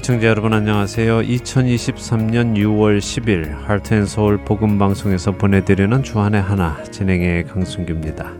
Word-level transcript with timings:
애청자 0.00 0.28
여러분 0.28 0.54
안녕하세요. 0.54 1.20
2023년 1.20 2.56
6월 2.56 3.00
10일 3.00 3.50
할트앤서울 3.66 4.46
복음방송에서 4.46 5.32
보내드리는 5.32 6.02
주안의 6.02 6.40
하나 6.40 6.82
진행의 6.84 7.44
강순규입니다. 7.44 8.32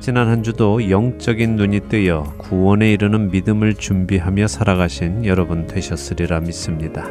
지난 0.00 0.28
한 0.28 0.42
주도 0.42 0.90
영적인 0.90 1.56
눈이 1.56 1.88
뜨여 1.88 2.34
구원에 2.36 2.92
이르는 2.92 3.30
믿음을 3.30 3.76
준비하며 3.76 4.46
살아가신 4.46 5.24
여러분 5.24 5.66
되셨으리라 5.66 6.40
믿습니다. 6.40 7.06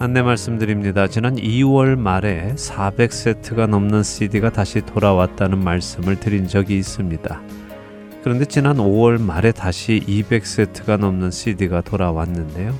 안내 0.00 0.20
말씀드립니다. 0.20 1.06
지난 1.06 1.36
2월 1.36 1.96
말에 1.96 2.54
400세트가 2.56 3.68
넘는 3.68 4.02
CD가 4.02 4.50
다시 4.50 4.80
돌아왔다는 4.80 5.62
말씀을 5.62 6.18
드린 6.18 6.48
적이 6.48 6.78
있습니다. 6.78 7.40
그런데 8.22 8.44
지난 8.44 8.76
5월 8.76 9.20
말에 9.20 9.50
다시 9.50 10.00
200세트가 10.06 10.96
넘는 10.96 11.32
CD가 11.32 11.80
돌아왔는데요. 11.80 12.72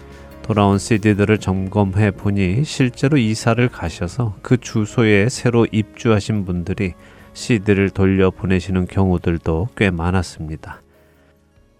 돌아온 0.43 0.79
CD들을 0.79 1.39
점검해 1.39 2.13
보니 2.13 2.65
실제로 2.65 3.17
이사를 3.17 3.69
가셔서 3.69 4.37
그 4.43 4.57
주소에 4.57 5.29
새로 5.29 5.67
입주하신 5.71 6.45
분들이 6.45 6.95
CD를 7.33 7.91
돌려 7.91 8.31
보내시는 8.31 8.87
경우들도 8.87 9.69
꽤 9.77 9.91
많았습니다. 9.91 10.81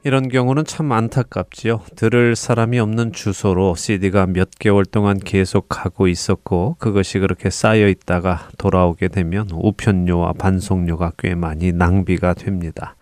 이런 0.05 0.29
경우는 0.29 0.65
참 0.65 0.91
안타깝지요. 0.91 1.83
들을 1.95 2.35
사람이 2.35 2.81
없는 2.81 3.13
주소로 3.13 3.77
CD가 3.77 4.27
몇 4.27 4.51
개월 4.59 4.85
동안 4.85 5.21
계속 5.21 5.67
가고 5.69 6.09
있었고 6.09 6.75
그것이 6.81 7.21
그렇게 7.21 7.51
쌓여 7.51 7.87
있다가 7.87 8.49
돌아오게 8.59 9.07
되면 9.07 9.49
우편료와 9.53 10.33
반송료가 10.33 11.13
꽤 11.19 11.37
많이 11.37 11.71
낭비가 11.71 12.35
됩니다. 12.35 12.97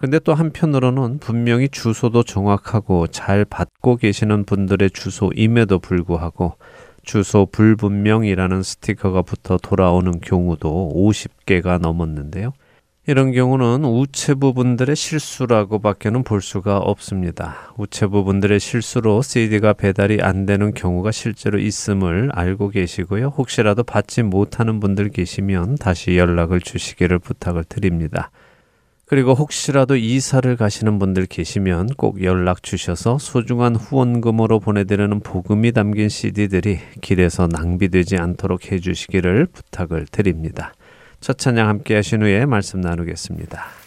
근데 0.00 0.18
또 0.18 0.32
한편으로는 0.32 1.18
분명히 1.18 1.68
주소도 1.68 2.22
정확하고 2.22 3.06
잘 3.08 3.44
받고 3.44 3.96
계시는 3.96 4.44
분들의 4.44 4.92
주소임에도 4.92 5.78
불구하고 5.78 6.54
주소 7.02 7.44
불분명이라는 7.44 8.62
스티커가 8.62 9.20
붙어 9.20 9.58
돌아오는 9.58 10.20
경우도 10.22 10.94
50개가 10.96 11.78
넘었는데요. 11.80 12.54
이런 13.06 13.32
경우는 13.32 13.84
우체 13.84 14.32
부분들의 14.32 14.96
실수라고 14.96 15.80
밖에는 15.80 16.22
볼 16.22 16.40
수가 16.40 16.78
없습니다. 16.78 17.74
우체 17.76 18.06
부분들의 18.06 18.58
실수로 18.58 19.20
CD가 19.20 19.74
배달이 19.74 20.22
안 20.22 20.46
되는 20.46 20.72
경우가 20.72 21.10
실제로 21.10 21.58
있음을 21.58 22.30
알고 22.32 22.70
계시고요. 22.70 23.34
혹시라도 23.36 23.82
받지 23.82 24.22
못하는 24.22 24.80
분들 24.80 25.10
계시면 25.10 25.74
다시 25.74 26.16
연락을 26.16 26.62
주시기를 26.62 27.18
부탁을 27.18 27.64
드립니다. 27.64 28.30
그리고 29.10 29.34
혹시라도 29.34 29.96
이사를 29.96 30.54
가시는 30.54 31.00
분들 31.00 31.26
계시면 31.26 31.94
꼭 31.96 32.22
연락 32.22 32.62
주셔서 32.62 33.18
소중한 33.18 33.74
후원금으로 33.74 34.60
보내드리는 34.60 35.18
복음이 35.18 35.72
담긴 35.72 36.08
CD들이 36.08 36.78
길에서 37.00 37.48
낭비되지 37.48 38.18
않도록 38.18 38.70
해주시기를 38.70 39.46
부탁을 39.46 40.06
드립니다. 40.12 40.74
첫 41.20 41.38
찬양 41.38 41.66
함께 41.66 41.96
하신 41.96 42.22
후에 42.22 42.46
말씀 42.46 42.80
나누겠습니다. 42.80 43.79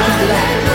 close 0.00 0.62
to. 0.62 0.67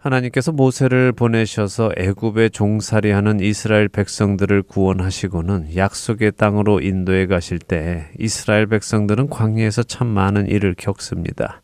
하나님께서 0.00 0.50
모세를 0.50 1.12
보내셔서 1.12 1.92
애굽에 1.94 2.48
종살이하는 2.48 3.40
이스라엘 3.40 3.88
백성들을 3.88 4.62
구원하시고는 4.62 5.76
약속의 5.76 6.32
땅으로 6.38 6.80
인도해 6.80 7.26
가실 7.26 7.58
때 7.58 8.08
이스라엘 8.18 8.66
백성들은 8.66 9.28
광야에서 9.28 9.82
참 9.82 10.06
많은 10.06 10.48
일을 10.48 10.74
겪습니다. 10.74 11.60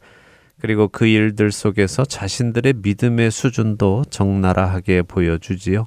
그리고 0.61 0.89
그 0.89 1.07
일들 1.07 1.51
속에서 1.51 2.05
자신들의 2.05 2.75
믿음의 2.83 3.31
수준도 3.31 4.05
적나라하게 4.11 5.03
보여주지요. 5.03 5.87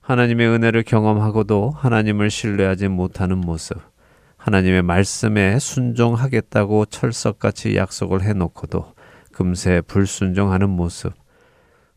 하나님의 0.00 0.48
은혜를 0.48 0.82
경험하고도 0.82 1.70
하나님을 1.70 2.30
신뢰하지 2.30 2.88
못하는 2.88 3.38
모습, 3.38 3.78
하나님의 4.38 4.82
말씀에 4.82 5.60
순종하겠다고 5.60 6.86
철석같이 6.86 7.76
약속을 7.76 8.22
해놓고도 8.22 8.94
금세 9.30 9.82
불순종하는 9.82 10.68
모습, 10.68 11.19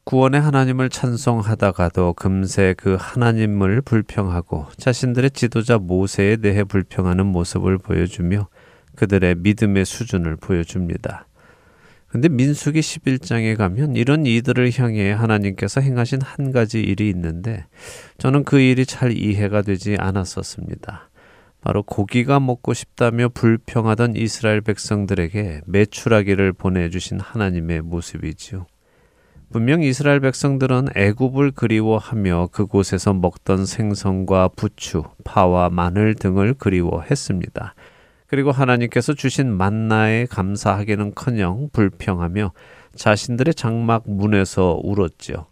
구원의 0.06 0.42
하나님을 0.42 0.90
찬송하다가도 0.90 2.14
금세 2.14 2.76
그 2.78 2.98
하나님을 3.00 3.82
불평하고 3.82 4.68
자신들의 4.76 5.32
지도자 5.32 5.78
모세에 5.78 6.36
대해 6.38 6.66
불평하는 6.66 7.26
모습을 7.26 7.78
보여주며 7.78 8.50
그들의 8.98 9.36
믿음의 9.36 9.86
수준을 9.86 10.36
보여줍니다. 10.36 11.28
근데 12.08 12.28
민수기 12.28 12.82
11장에 12.82 13.56
가면 13.56 13.96
이런 13.96 14.26
이들을 14.26 14.72
향해 14.78 15.12
하나님께서 15.12 15.80
행하신 15.80 16.22
한 16.22 16.52
가지 16.52 16.82
일이 16.82 17.10
있는데 17.10 17.66
저는 18.18 18.44
그 18.44 18.60
일이 18.60 18.86
잘 18.86 19.18
이해가 19.18 19.62
되지 19.62 19.96
않았었습니다. 19.98 21.10
바로 21.62 21.82
고기가 21.82 22.42
먹고 22.42 22.74
싶다며 22.74 23.30
불평하던 23.30 24.18
이스라엘 24.18 24.60
백성들에게 24.60 25.62
매출하기를 25.66 26.52
보내주신 26.54 27.22
하나님의 27.22 27.82
모습이지요. 27.82 28.66
분명 29.54 29.84
이스라엘 29.84 30.20
백성들은 30.20 30.88
애굽을 30.96 31.52
그리워하며 31.52 32.50
그곳에서 32.52 33.14
먹던 33.14 33.68
생선과 33.68 34.50
부추, 34.56 35.04
파와 35.24 35.70
마늘 35.70 36.16
등을 36.16 36.56
그리워했습니다. 36.56 37.76
그리고 38.26 38.52
하나님께서 38.52 39.14
주신 39.14 39.56
만나에 39.56 40.26
감사하기는커녕 40.26 41.70
불평하며 41.72 42.52
자신들의 42.96 43.54
장막 43.54 44.06
문에서 44.08 44.80
울었지요. 44.84 45.46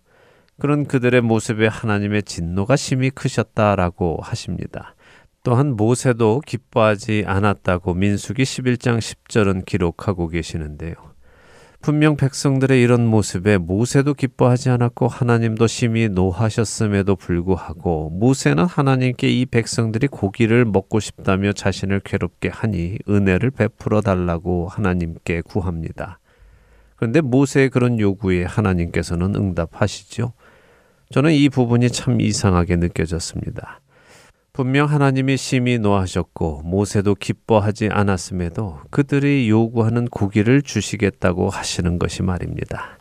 그런 0.57 0.87
그들의 0.87 1.21
모습에 1.21 1.67
하나님의 1.67 2.23
진노가 2.23 2.77
심히 2.77 3.11
크셨다라고 3.11 4.17
하십니다. 4.23 4.95
또한 5.43 5.75
모세도 5.75 6.41
기뻐하지 6.47 7.25
않았다고 7.27 7.93
민수기 7.93 8.41
11장 8.41 8.97
10절은 8.97 9.65
기록하고 9.65 10.27
계시는데요. 10.27 11.10
분명 11.81 12.15
백성들의 12.15 12.79
이런 12.79 13.07
모습에 13.07 13.57
모세도 13.57 14.13
기뻐하지 14.13 14.69
않았고 14.69 15.07
하나님도 15.07 15.65
심히 15.65 16.09
노하셨음에도 16.09 17.15
불구하고 17.15 18.11
모세는 18.11 18.65
하나님께 18.65 19.27
이 19.27 19.47
백성들이 19.47 20.07
고기를 20.07 20.65
먹고 20.65 20.99
싶다며 20.99 21.53
자신을 21.53 22.01
괴롭게 22.01 22.49
하니 22.49 22.99
은혜를 23.09 23.49
베풀어 23.49 24.01
달라고 24.01 24.67
하나님께 24.67 25.41
구합니다. 25.41 26.19
그런데 26.95 27.19
모세의 27.19 27.69
그런 27.69 27.99
요구에 27.99 28.43
하나님께서는 28.43 29.35
응답하시죠. 29.35 30.33
저는 31.09 31.33
이 31.33 31.49
부분이 31.49 31.89
참 31.89 32.21
이상하게 32.21 32.75
느껴졌습니다. 32.75 33.80
분명 34.53 34.89
하나님이 34.89 35.37
심히 35.37 35.79
노하셨고 35.79 36.63
모세도 36.65 37.15
기뻐하지 37.15 37.87
않았음에도 37.89 38.79
그들이 38.89 39.49
요구하는 39.49 40.05
고기를 40.09 40.61
주시겠다고 40.61 41.49
하시는 41.49 41.97
것이 41.97 42.21
말입니다. 42.21 43.00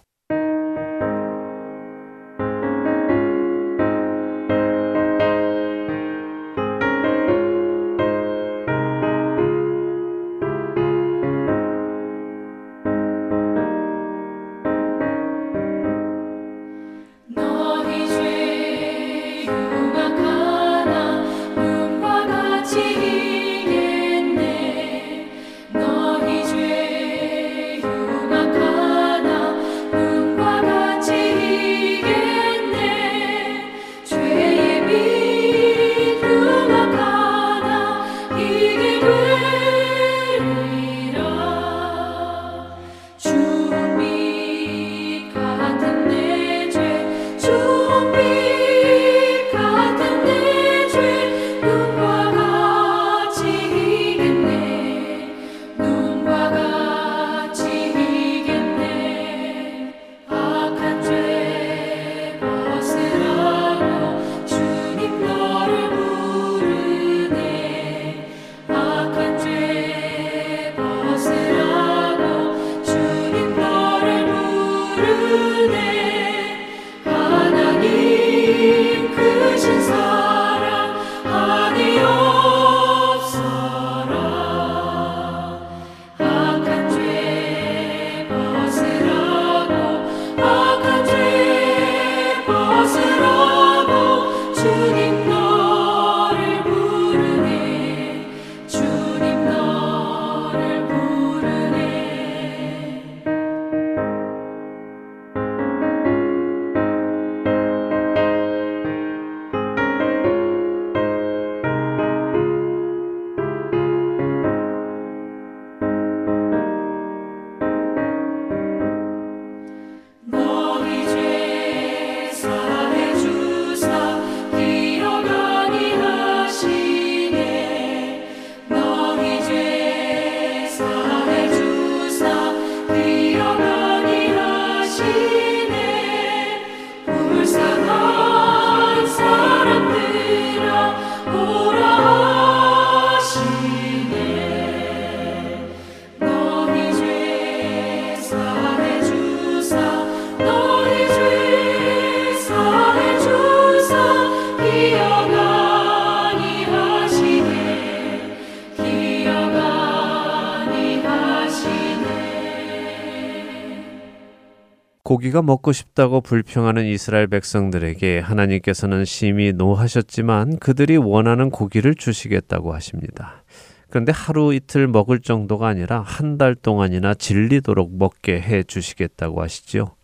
고기가 165.21 165.43
먹고 165.43 165.73
싶다고 165.73 166.23
불평하는 166.23 166.87
이스라엘 166.87 167.27
백성들에게 167.27 168.21
하나님께서는 168.21 169.05
심히 169.05 169.53
노하셨지만 169.53 170.59
그들이 170.61 170.97
원하는 170.97 171.51
고기를 171.51 171.95
주시겠다고 171.95 172.73
하십니다. 172.73 173.45
그런데 173.91 174.13
하루 174.13 174.55
이틀 174.55 174.89
먹을 174.89 175.21
정도가 175.21 175.69
아니라 175.69 176.01
한 176.01 176.39
달 176.39 176.55
동안이나 176.55 177.13
질리도록 177.13 177.99
먹게 177.99 178.41
해 178.41 178.63
주시겠다고 178.63 179.43
하시죠. 179.43 179.95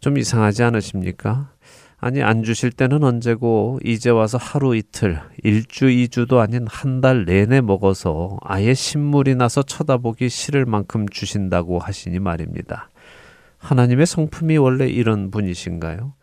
좀 0.00 0.16
이상하지 0.16 0.62
않으십니까? 0.62 1.50
아니 1.98 2.22
안 2.22 2.42
주실 2.42 2.72
때는 2.72 3.04
언제고 3.04 3.78
이제 3.84 4.08
와서 4.08 4.38
하루 4.38 4.74
이틀, 4.74 5.20
일주 5.42 5.90
이주도 5.90 6.40
아닌 6.40 6.66
한 6.70 7.02
달 7.02 7.26
내내 7.26 7.60
먹어서 7.60 8.38
아예 8.40 8.72
신물이 8.72 9.34
나서 9.34 9.62
쳐다보기 9.62 10.30
싫을 10.30 10.64
만큼 10.64 11.06
주신다고 11.06 11.80
하시니 11.80 12.18
말입니다. 12.18 12.88
하나님의 13.58 14.06
성품이 14.06 14.56
원래 14.56 14.86
이런 14.86 15.30
분이신가요? 15.30 16.14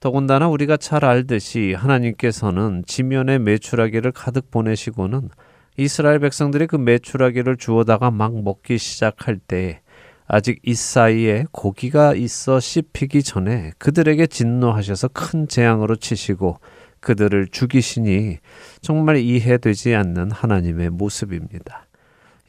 더군다나 0.00 0.48
우리가 0.48 0.76
잘 0.76 1.04
알듯이 1.04 1.74
하나님께서는 1.74 2.84
지면에 2.86 3.38
매출하기를 3.38 4.12
가득 4.12 4.50
보내시고는 4.50 5.30
이스라엘 5.78 6.18
백성들이 6.20 6.66
그 6.66 6.76
매출하기를 6.76 7.56
주워다가 7.56 8.10
막 8.10 8.42
먹기 8.42 8.78
시작할 8.78 9.38
때 9.38 9.80
아직 10.26 10.60
이 10.64 10.74
사이에 10.74 11.44
고기가 11.52 12.14
있어 12.14 12.60
씹히기 12.60 13.22
전에 13.22 13.72
그들에게 13.78 14.26
진노하셔서 14.26 15.08
큰 15.08 15.48
재앙으로 15.48 15.96
치시고 15.96 16.58
그들을 17.00 17.48
죽이시니 17.48 18.38
정말 18.80 19.18
이해되지 19.18 19.94
않는 19.94 20.30
하나님의 20.30 20.90
모습입니다. 20.90 21.86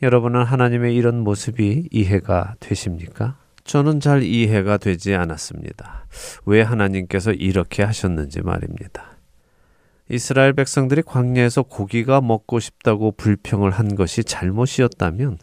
여러분은 0.02 0.44
하나님의 0.44 0.96
이런 0.96 1.20
모습이 1.20 1.90
이해가 1.92 2.56
되십니까? 2.60 3.38
저는 3.68 4.00
잘 4.00 4.24
이해가 4.24 4.78
되지 4.78 5.14
않았습니다. 5.14 6.08
왜 6.46 6.62
하나님께서 6.62 7.34
이렇게 7.34 7.84
하셨는지 7.84 8.42
말입니다. 8.42 9.18
이스라엘 10.10 10.54
백성들이 10.54 11.02
광야에서 11.02 11.64
고기가 11.64 12.22
먹고 12.22 12.62
싶다고 12.62 13.12
불평을 13.12 13.72
한 13.72 13.96
것이 13.96 14.24
잘못이었다면 14.24 15.38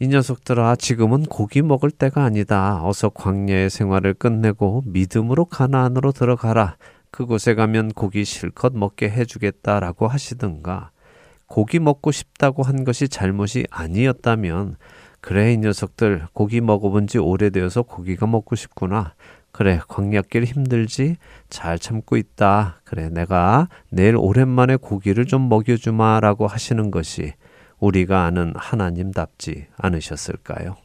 이 0.00 0.08
녀석들아 0.08 0.76
지금은 0.76 1.26
고기 1.26 1.62
먹을 1.62 1.92
때가 1.92 2.24
아니다. 2.24 2.84
어서 2.84 3.08
광야의 3.08 3.70
생활을 3.70 4.14
끝내고 4.14 4.82
믿음으로 4.86 5.44
가나안으로 5.44 6.10
들어가라. 6.10 6.76
그곳에 7.12 7.54
가면 7.54 7.92
고기 7.92 8.24
실컷 8.24 8.76
먹게 8.76 9.10
해주겠다라고 9.10 10.08
하시든가 10.08 10.90
고기 11.46 11.78
먹고 11.78 12.10
싶다고 12.10 12.62
한 12.64 12.82
것이 12.84 13.08
잘못이 13.08 13.66
아니었다면 13.70 14.76
그래 15.20 15.52
이 15.52 15.58
녀석들 15.58 16.26
고기 16.32 16.60
먹어본 16.60 17.06
지 17.06 17.18
오래되어서 17.18 17.82
고기가 17.82 18.26
먹고 18.26 18.56
싶구나. 18.56 19.14
그래 19.52 19.80
광약길 19.88 20.44
힘들지 20.44 21.16
잘 21.48 21.78
참고 21.78 22.16
있다. 22.16 22.80
그래 22.84 23.08
내가 23.08 23.68
내일 23.90 24.16
오랜만에 24.16 24.76
고기를 24.76 25.26
좀 25.26 25.48
먹여주마 25.48 26.20
라고 26.20 26.46
하시는 26.46 26.90
것이 26.90 27.34
우리가 27.78 28.24
아는 28.24 28.52
하나님답지 28.56 29.66
않으셨을까요? 29.76 30.76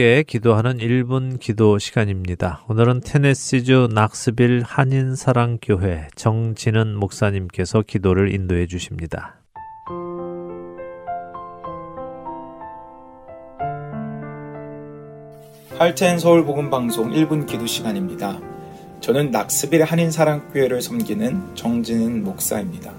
함께 0.00 0.22
기도하는 0.26 0.78
1분 0.78 1.38
기도 1.38 1.78
시간입니다. 1.78 2.64
오늘은 2.70 3.00
테네시주 3.00 3.90
낙스빌 3.92 4.62
한인사랑교회 4.62 6.08
정진은 6.14 6.96
목사님께서 6.96 7.82
기도를 7.86 8.32
인도해 8.34 8.66
주십니다. 8.66 9.42
할텐 15.76 16.18
서울 16.18 16.46
복음 16.46 16.70
방송 16.70 17.10
1분 17.10 17.46
기도 17.46 17.66
시간입니다. 17.66 18.40
저는 19.00 19.30
낙스빌 19.30 19.82
한인사랑교회를 19.82 20.80
섬기는 20.80 21.56
정진은 21.56 22.24
목사입니다. 22.24 22.94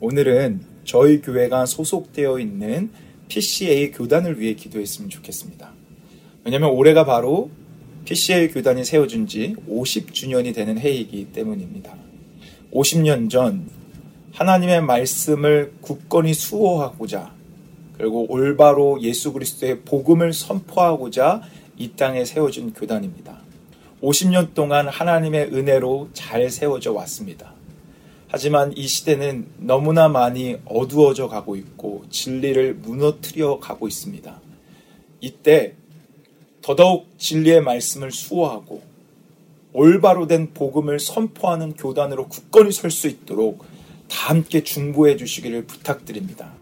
오늘은 0.00 0.60
저희 0.82 1.20
교회가 1.22 1.66
소속되어 1.66 2.40
있는 2.40 2.90
PCA 3.28 3.92
교단을 3.92 4.40
위해 4.40 4.54
기도했으면 4.54 5.08
좋겠습니다. 5.08 5.85
왜냐하면 6.46 6.70
올해가 6.70 7.04
바로 7.04 7.50
PCA 8.04 8.46
교단이 8.46 8.84
세워진 8.84 9.26
지 9.26 9.56
50주년이 9.68 10.54
되는 10.54 10.78
해이기 10.78 11.32
때문입니다. 11.32 11.96
50년 12.72 13.28
전 13.28 13.68
하나님의 14.32 14.80
말씀을 14.82 15.72
굳건히 15.80 16.34
수호하고자 16.34 17.34
그리고 17.98 18.30
올바로 18.30 19.02
예수 19.02 19.32
그리스도의 19.32 19.80
복음을 19.80 20.32
선포하고자 20.32 21.42
이 21.78 21.90
땅에 21.96 22.24
세워진 22.24 22.72
교단입니다. 22.74 23.40
50년 24.00 24.54
동안 24.54 24.86
하나님의 24.86 25.52
은혜로 25.52 26.10
잘 26.12 26.48
세워져 26.48 26.92
왔습니다. 26.92 27.54
하지만 28.28 28.72
이 28.76 28.86
시대는 28.86 29.48
너무나 29.58 30.08
많이 30.08 30.58
어두워져 30.64 31.26
가고 31.26 31.56
있고 31.56 32.04
진리를 32.08 32.74
무너뜨려 32.74 33.58
가고 33.58 33.88
있습니다. 33.88 34.40
이때 35.20 35.74
더더욱 36.66 37.16
진리의 37.16 37.62
말씀을 37.62 38.10
수호하고 38.10 38.82
올바로 39.72 40.26
된 40.26 40.52
복음을 40.52 40.98
선포하는 40.98 41.74
교단으로 41.74 42.26
굳건히 42.26 42.72
설 42.72 42.90
수 42.90 43.06
있도록 43.06 43.64
다 44.08 44.30
함께 44.30 44.64
중보해 44.64 45.16
주시기를 45.16 45.66
부탁드립니다. 45.66 46.54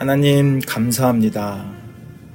하나님 0.00 0.60
감사합니다. 0.60 1.70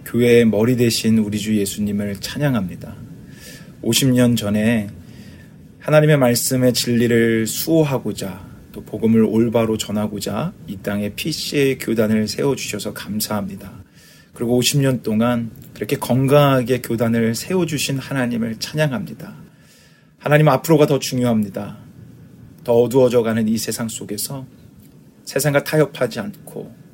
교회의 0.06 0.45
머리 0.45 0.78
대신 0.78 1.17
우리 1.17 1.39
주 1.39 1.58
예수님을 1.58 2.17
찬양합니다. 2.17 2.95
50년 3.82 4.38
전에 4.38 4.88
하나님의 5.80 6.17
말씀의 6.17 6.73
진리를 6.73 7.47
수호하고자 7.47 8.45
또 8.71 8.84
복음을 8.84 9.23
올바로 9.23 9.80
전하고자 9.80 10.54
이 10.67 10.78
땅에 10.78 11.15
PC의 11.15 11.80
교단을 11.80 12.28
세워주셔서 12.28 12.93
감사합니다. 12.93 13.71
그리고 14.36 14.62
50년 14.62 15.01
동안 15.01 15.49
그렇게 15.73 15.95
건강하게 15.95 16.82
교단을 16.82 17.34
세워주신 17.34 17.97
하나님을 17.97 18.60
찬양합니다. 18.60 19.38
하나님 20.19 20.49
앞으로가 20.49 20.86
더 20.86 20.99
중요합니다. 20.99 21.78
더 22.63 22.73
어두워져 22.73 23.23
가는 23.23 23.47
이 23.47 23.58
세상 23.58 23.88
속에서 23.88 24.45
세상과 25.23 25.63
타협하지 25.63 26.19
않고 26.19 26.85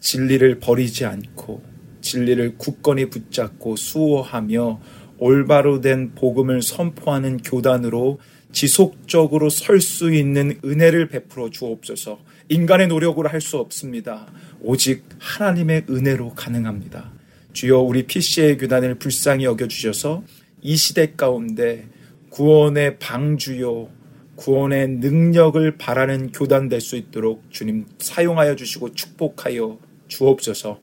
진리를 0.00 0.58
버리지 0.60 1.04
않고 1.04 1.62
진리를 2.00 2.56
굳건히 2.58 3.06
붙잡고 3.10 3.76
수호하며 3.76 4.80
올바로 5.18 5.80
된 5.80 6.12
복음을 6.14 6.62
선포하는 6.62 7.38
교단으로 7.38 8.20
지속적으로 8.52 9.50
설 9.50 9.80
수 9.80 10.12
있는 10.12 10.58
은혜를 10.64 11.08
베풀어 11.08 11.50
주옵소서. 11.50 12.20
인간의 12.48 12.88
노력으로 12.88 13.28
할 13.28 13.40
수 13.40 13.58
없습니다. 13.58 14.32
오직 14.60 15.04
하나님의 15.18 15.84
은혜로 15.90 16.34
가능합니다. 16.34 17.12
주여 17.52 17.80
우리 17.80 18.06
PC의 18.06 18.56
교단을 18.58 18.94
불쌍히 18.94 19.44
여겨주셔서 19.44 20.22
이 20.62 20.76
시대 20.76 21.12
가운데 21.16 21.88
구원의 22.30 22.98
방주요, 22.98 23.88
구원의 24.36 24.88
능력을 24.88 25.76
바라는 25.76 26.32
교단 26.32 26.68
될 26.68 26.80
수 26.80 26.96
있도록 26.96 27.44
주님 27.50 27.86
사용하여 27.98 28.56
주시고 28.56 28.94
축복하여 28.94 29.78
주옵소서 30.08 30.80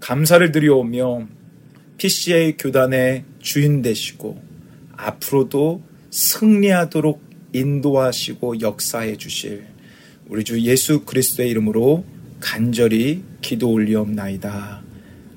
감사를 0.00 0.50
드리오며 0.52 1.28
PCA 1.98 2.56
교단의 2.56 3.24
주인 3.40 3.82
되시고 3.82 4.40
앞으로도 4.96 5.82
승리하도록 6.10 7.20
인도하시고 7.52 8.60
역사해 8.60 9.16
주실 9.16 9.66
우리 10.28 10.44
주 10.44 10.60
예수 10.60 11.04
그리스도의 11.04 11.50
이름으로 11.50 12.04
간절히 12.40 13.24
기도 13.40 13.70
올리옵나이다. 13.70 14.82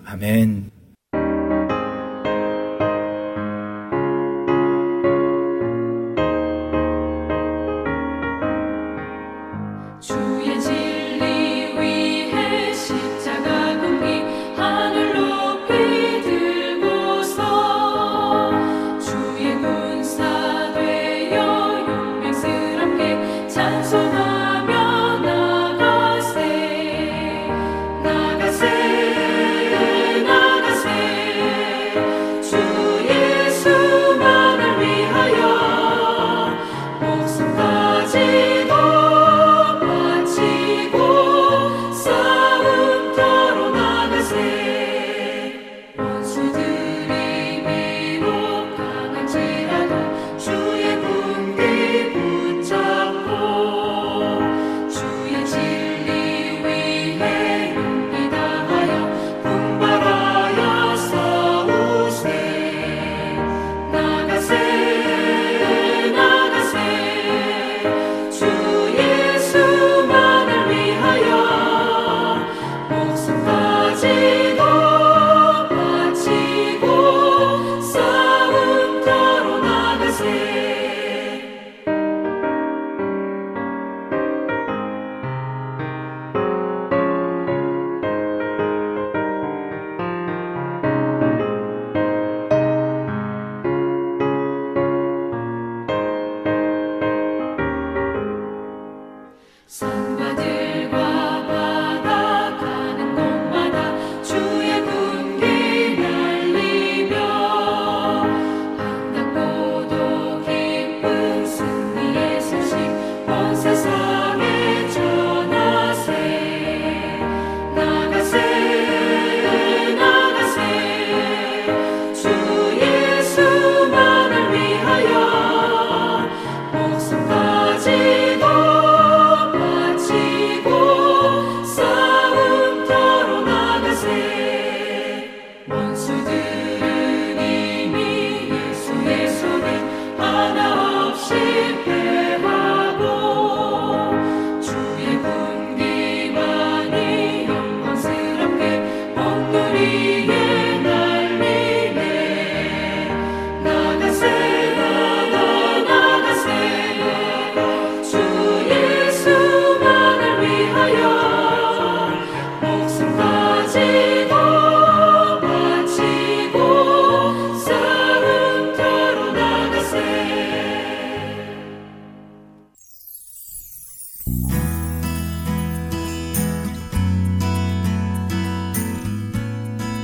아멘. 0.05 0.80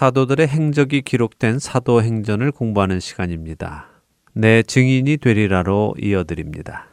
사도들의 0.00 0.48
행적이 0.48 1.02
기록된 1.02 1.58
사도행전을 1.58 2.52
공부하는 2.52 3.00
시간입니다. 3.00 3.84
내 4.32 4.62
증인이 4.62 5.18
되리라로 5.18 5.94
이어드립니다. 6.00 6.86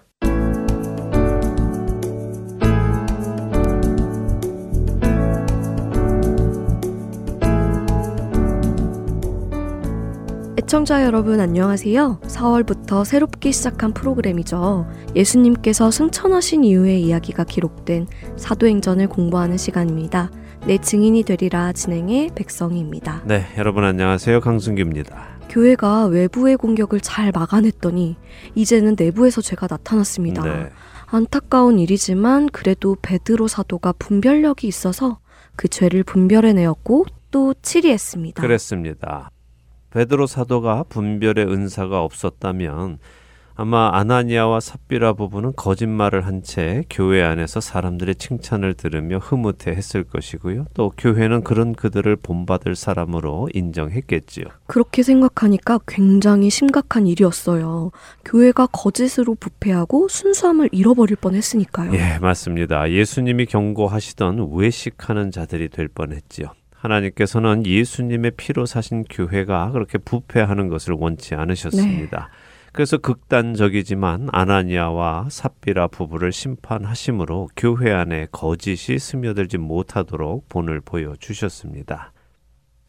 애청자 10.59 11.05
여러분 11.05 11.39
안녕하세요. 11.39 12.19
4월부터 12.23 13.05
새롭게 13.05 13.51
시작한 13.51 13.93
프로그램이죠. 13.93 14.85
예수님께서 15.15 15.91
승천하신 15.91 16.65
이후의 16.65 17.03
이야기가 17.03 17.45
기록된 17.45 18.07
사도행전을 18.35 19.07
공부하는 19.07 19.55
시간입니다. 19.55 20.29
내 20.67 20.77
증인이 20.77 21.23
되리라 21.23 21.71
진행의 21.71 22.31
백성희입니다. 22.35 23.21
네, 23.23 23.45
여러분 23.57 23.85
안녕하세요. 23.85 24.41
강승규입니다. 24.41 25.39
교회가 25.47 26.07
외부의 26.07 26.57
공격을 26.57 26.99
잘 26.99 27.31
막아냈더니 27.31 28.17
이제는 28.53 28.97
내부에서 28.99 29.39
죄가 29.39 29.67
나타났습니다. 29.69 30.43
네. 30.43 30.69
안타까운 31.05 31.79
일이지만 31.79 32.49
그래도 32.49 32.97
베드로 33.01 33.47
사도가 33.47 33.93
분별력이 33.93 34.67
있어서 34.67 35.19
그 35.55 35.69
죄를 35.69 36.03
분별해내었고 36.03 37.05
또 37.31 37.53
치리했습니다. 37.61 38.41
그랬습니다. 38.41 39.31
베드로 39.91 40.27
사도가 40.27 40.83
분별의 40.89 41.45
은사가 41.47 42.03
없었다면 42.03 42.99
아마 43.59 43.89
아나니아와 43.93 44.59
삽비라 44.59 45.13
부부는 45.13 45.53
거짓말을 45.55 46.25
한 46.25 46.37
채 46.43 46.83
교회 46.89 47.23
안에서 47.23 47.59
사람들의 47.59 48.15
칭찬을 48.15 48.75
들으며 48.75 49.17
흐뭇해 49.17 49.71
했을 49.75 50.03
것이고요. 50.03 50.67
또 50.75 50.93
교회는 50.95 51.43
그런 51.43 51.73
그들을 51.73 52.15
본받을 52.17 52.75
사람으로 52.75 53.49
인정했겠지요. 53.55 54.45
그렇게 54.67 55.01
생각하니까 55.01 55.79
굉장히 55.87 56.51
심각한 56.51 57.07
일이었어요. 57.07 57.89
교회가 58.23 58.67
거짓으로 58.67 59.33
부패하고 59.33 60.07
순수함을 60.07 60.69
잃어버릴 60.71 61.17
뻔 61.17 61.33
했으니까요. 61.33 61.91
예, 61.95 62.19
맞습니다. 62.21 62.91
예수님이 62.91 63.47
경고하시던 63.47 64.49
외식하는 64.53 65.31
자들이 65.31 65.69
될 65.69 65.87
뻔했지요. 65.87 66.47
하나님께서는 66.75 67.65
예수님의 67.65 68.33
피로 68.37 68.67
사신 68.67 69.03
교회가 69.05 69.71
그렇게 69.71 69.97
부패하는 69.97 70.67
것을 70.69 70.93
원치 70.97 71.33
않으셨습니다. 71.33 72.29
네. 72.31 72.46
그래서 72.77 72.99
극단적이지만 72.99 74.29
아나니아와 74.31 75.29
삽비라 75.31 75.87
부부를 75.87 76.31
심판하심으로 76.31 77.49
교회 77.57 77.91
안에 77.91 78.27
거짓이 78.31 78.99
스며들지 78.99 79.57
못하도록 79.57 80.47
본을 80.47 80.81
보여 80.81 81.15
주셨습니다. 81.15 82.13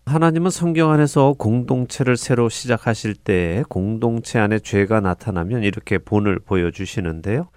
하나님은 0.05 0.51
성경 0.51 0.90
안에서 0.90 1.33
공동체를 1.38 2.18
새로 2.18 2.51
시작하실 2.51 3.14
때 3.14 3.64
공동체 3.70 4.38
안에 4.38 4.59
죄가 4.59 5.01
나타나면 5.01 5.62
이렇게 5.62 5.96
본을 5.96 6.40
보여 6.40 6.70
주시는데요. 6.70 7.48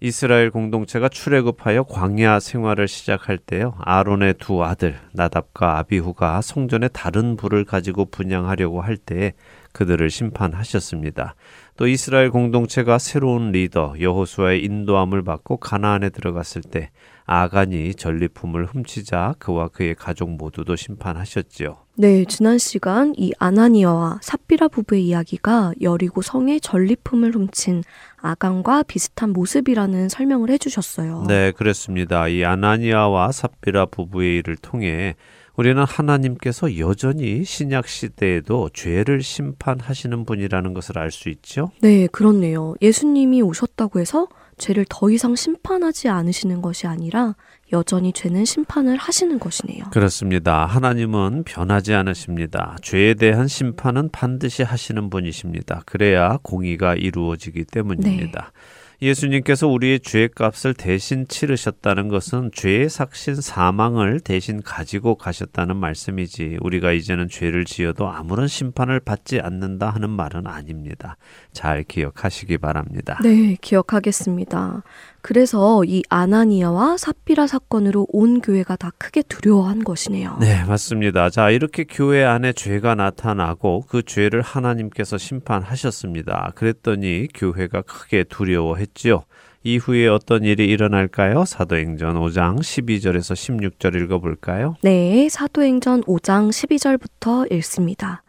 이스라엘 0.00 0.50
공동체가 0.50 1.08
출애굽하여 1.08 1.84
광야 1.84 2.38
생활을 2.38 2.86
시작할 2.86 3.36
때요. 3.36 3.74
아론의 3.80 4.34
두 4.38 4.62
아들 4.62 4.96
나답과 5.12 5.78
아비후가 5.78 6.40
성전에 6.40 6.86
다른 6.88 7.36
불을 7.36 7.64
가지고 7.64 8.04
분양하려고 8.04 8.80
할 8.80 8.96
때에 8.96 9.32
그들을 9.72 10.08
심판하셨습니다. 10.08 11.34
또 11.78 11.86
이스라엘 11.86 12.30
공동체가 12.30 12.98
새로운 12.98 13.52
리더 13.52 13.94
여호수아의 14.00 14.64
인도함을 14.64 15.22
받고 15.22 15.58
가나안에 15.58 16.10
들어갔을 16.10 16.60
때 16.60 16.90
아간이 17.24 17.94
전리품을 17.94 18.66
훔치자 18.66 19.36
그와 19.38 19.68
그의 19.68 19.94
가족 19.94 20.28
모두도 20.28 20.74
심판하셨지요. 20.74 21.76
네, 21.94 22.24
지난 22.24 22.58
시간 22.58 23.14
이 23.16 23.32
아나니아와 23.38 24.18
삽비라 24.22 24.66
부부의 24.66 25.06
이야기가 25.06 25.74
여리고 25.80 26.20
성의 26.20 26.60
전리품을 26.60 27.36
훔친 27.36 27.84
아간과 28.16 28.82
비슷한 28.82 29.30
모습이라는 29.30 30.08
설명을 30.08 30.50
해주셨어요. 30.50 31.26
네, 31.28 31.52
그렇습니다. 31.52 32.26
이 32.26 32.44
아나니아와 32.44 33.30
삽비라 33.30 33.86
부부의 33.86 34.38
일을 34.38 34.56
통해 34.56 35.14
우리는 35.58 35.82
하나님께서 35.82 36.78
여전히 36.78 37.42
신약 37.44 37.88
시대에도 37.88 38.70
죄를 38.72 39.22
심판하시는 39.22 40.24
분이라는 40.24 40.72
것을 40.72 40.98
알 40.98 41.10
수 41.10 41.28
있죠? 41.30 41.72
네, 41.80 42.06
그렇네요. 42.06 42.76
예수님이 42.80 43.42
오셨다고 43.42 43.98
해서 43.98 44.28
죄를 44.56 44.86
더 44.88 45.10
이상 45.10 45.34
심판하지 45.34 46.08
않으시는 46.08 46.62
것이 46.62 46.86
아니라 46.86 47.34
여전히 47.72 48.12
죄는 48.12 48.44
심판을 48.44 48.96
하시는 48.98 49.36
것이네요. 49.40 49.84
그렇습니다. 49.90 50.64
하나님은 50.64 51.42
변하지 51.44 51.92
않으십니다. 51.92 52.76
죄에 52.80 53.14
대한 53.14 53.48
심판은 53.48 54.10
반드시 54.10 54.62
하시는 54.62 55.10
분이십니다. 55.10 55.82
그래야 55.86 56.38
공의가 56.42 56.94
이루어지기 56.94 57.64
때문입니다. 57.64 58.52
네. 58.54 58.77
예수님께서 59.00 59.68
우리의 59.68 60.00
죄의 60.00 60.30
값을 60.34 60.74
대신 60.74 61.28
치르셨다는 61.28 62.08
것은 62.08 62.50
죄의 62.52 62.88
삭신 62.88 63.36
사망을 63.36 64.18
대신 64.18 64.60
가지고 64.60 65.14
가셨다는 65.14 65.76
말씀이지 65.76 66.58
우리가 66.60 66.90
이제는 66.92 67.28
죄를 67.28 67.64
지어도 67.64 68.08
아무런 68.08 68.48
심판을 68.48 68.98
받지 68.98 69.40
않는다 69.40 69.90
하는 69.90 70.10
말은 70.10 70.48
아닙니다. 70.48 71.16
잘 71.52 71.84
기억하시기 71.84 72.58
바랍니다. 72.58 73.18
네, 73.22 73.56
기억하겠습니다. 73.60 74.82
그래서 75.20 75.84
이 75.84 76.02
아나니아와 76.08 76.96
삽비라 76.96 77.46
사건으로 77.46 78.06
온 78.10 78.40
교회가 78.40 78.76
다 78.76 78.90
크게 78.98 79.22
두려워한 79.22 79.84
것이네요. 79.84 80.36
네, 80.40 80.64
맞습니다. 80.64 81.30
자, 81.30 81.50
이렇게 81.50 81.84
교회 81.84 82.24
안에 82.24 82.52
죄가 82.52 82.94
나타나고 82.94 83.84
그 83.88 84.02
죄를 84.02 84.42
하나님께서 84.42 85.18
심판하셨습니다. 85.18 86.52
그랬더니 86.54 87.28
교회가 87.34 87.82
크게 87.82 88.24
두려워했지요. 88.24 89.24
이후에 89.64 90.06
어떤 90.06 90.44
일이 90.44 90.66
일어날까요? 90.66 91.44
사도행전 91.44 92.14
5장 92.14 92.60
12절에서 92.60 93.34
16절 93.34 94.02
읽어볼까요? 94.02 94.76
네, 94.82 95.28
사도행전 95.28 96.04
5장 96.04 96.50
12절부터 96.50 97.52
읽습니다. 97.54 98.22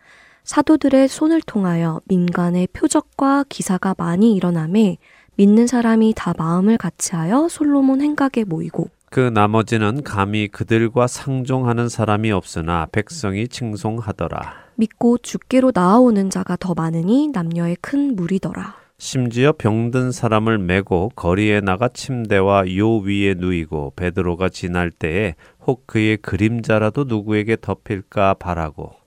사도들의 0.43 1.07
손을 1.07 1.41
통하여 1.41 2.01
민간의 2.05 2.69
표적과 2.73 3.45
기사가 3.47 3.93
많이 3.97 4.35
일어남에 4.35 4.97
믿는 5.39 5.67
사람이 5.67 6.15
다 6.17 6.33
마음을 6.37 6.77
같이하여 6.77 7.47
솔로몬 7.47 8.01
행각에 8.01 8.43
모이고 8.45 8.89
그 9.09 9.21
나머지는 9.21 10.03
감히 10.03 10.49
그들과 10.49 11.07
상종하는 11.07 11.87
사람이 11.87 12.29
없으나 12.33 12.87
백성이 12.91 13.47
칭송하더라. 13.47 14.41
믿고 14.75 15.17
죽게로 15.19 15.71
나아오는 15.73 16.29
자가 16.29 16.57
더 16.57 16.73
많으니 16.73 17.29
남녀의 17.29 17.77
큰 17.79 18.17
무리더라. 18.17 18.75
심지어 18.97 19.53
병든 19.57 20.11
사람을 20.11 20.57
메고 20.57 21.09
거리에 21.15 21.61
나가 21.61 21.87
침대와 21.87 22.75
요 22.75 22.97
위에 22.97 23.35
누이고 23.35 23.93
베드로가 23.95 24.49
지날 24.49 24.91
때에 24.91 25.35
혹 25.65 25.87
그의 25.87 26.17
그림자라도 26.17 27.05
누구에게 27.05 27.55
덮일까 27.61 28.33
바라고 28.33 28.98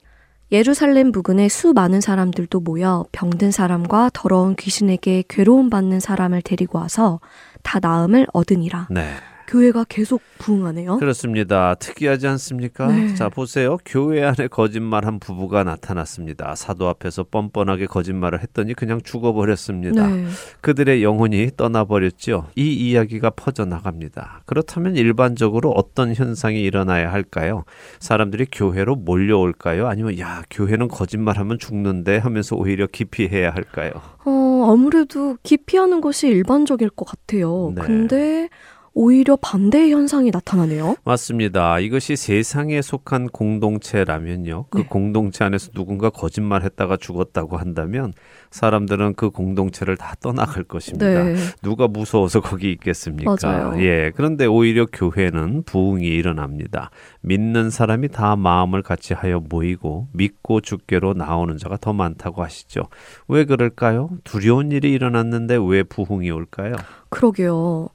예루살렘 0.53 1.13
부근에 1.13 1.49
수많은 1.49 2.03
사람들도 2.03 2.61
모여 2.61 3.07
병든 3.11 3.51
사람과 3.51 4.11
더러운 4.13 4.55
귀신에게 4.55 5.25
괴로움 5.27 5.71
받는 5.71 5.99
사람을 5.99 6.43
데리고 6.43 6.79
와서 6.79 7.21
다 7.63 7.79
나음을 7.81 8.27
얻으니라. 8.35 8.89
네. 8.91 9.15
교회가 9.47 9.85
계속 9.89 10.21
부흥하네요. 10.39 10.99
그렇습니다. 10.99 11.75
특이하지 11.75 12.27
않습니까? 12.27 12.87
네. 12.87 13.15
자, 13.15 13.29
보세요. 13.29 13.77
교회 13.85 14.25
안에 14.25 14.49
거짓말한 14.49 15.19
부부가 15.19 15.65
나타났습니다. 15.65 16.55
사도 16.55 16.89
앞에서 16.89 17.25
뻔뻔하게 17.31 17.87
거짓말을 17.87 18.43
했더니 18.43 18.75
그냥 18.75 19.01
죽어버렸습니다. 19.03 20.09
네. 20.09 20.27
그들의 20.61 21.03
영혼이 21.03 21.51
떠나버렸죠. 21.57 22.49
이 22.57 22.73
이야기가 22.73 23.31
퍼져나갑니다. 23.31 24.43
그렇다면 24.47 24.97
일반적으로 24.97 25.71
어떤 25.71 26.15
현상이 26.15 26.61
일어나야 26.63 27.13
할까요? 27.13 27.65
사람들이 28.01 28.47
교회로 28.51 28.97
몰려올까요? 28.97 29.87
아니면 29.87 30.19
야, 30.19 30.43
교회는 30.51 30.89
거짓말하면 30.89 31.59
죽는데 31.59 32.19
하면서 32.19 32.57
오히려 32.57 32.87
기피해야 32.87 33.51
할까요? 33.51 33.93
어, 34.25 34.71
아무래도 34.73 35.37
기피하는 35.43 36.01
것이 36.01 36.29
일반적일 36.29 36.91
것 36.91 37.05
같아요. 37.05 37.73
네. 37.75 37.83
근데 37.83 38.49
오히려 38.95 39.37
반대의 39.37 39.93
현상이 39.93 40.31
나타나네요. 40.31 40.97
맞습니다. 41.05 41.79
이것이 41.79 42.17
세상에 42.17 42.83
속한 42.83 43.29
공동체라면요. 43.29 44.67
그 44.71 44.79
네. 44.79 44.85
공동체 44.85 45.45
안에서 45.45 45.71
누군가 45.73 46.11
거짓말 46.11 46.63
했다가 46.63 46.99
죽었다고 46.99 47.57
한다면 47.57 48.13
사람들은 48.51 49.15
그 49.15 49.31
공동체를 49.31 49.97
다 49.97 50.15
떠나갈 50.21 50.65
것입니다. 50.65 51.07
네. 51.07 51.37
누가 51.63 51.89
무서워서 51.89 52.41
거기 52.41 52.71
있겠습니까? 52.73 53.37
맞아요. 53.43 53.83
예. 53.83 54.13
그런데 54.15 54.45
오히려 54.45 54.87
교회는 54.87 55.63
부흥이 55.63 56.07
일어납니다. 56.07 56.91
믿는 57.23 57.71
사람이 57.71 58.09
다 58.09 58.37
마음을 58.37 58.83
같이 58.83 59.15
하여 59.15 59.41
모이고 59.41 60.09
믿고 60.13 60.61
죽게로 60.61 61.15
나오는 61.15 61.57
자가 61.57 61.79
더 61.79 61.95
많다고 61.95 62.43
하시죠. 62.43 62.83
왜 63.29 63.47
그럴까요? 63.47 64.11
두려운 64.25 64.71
일이 64.71 64.93
일어났는데 64.93 65.57
왜 65.67 65.83
부흥이 65.83 66.31
올까요? 66.31 66.75
그러게요. 67.09 67.89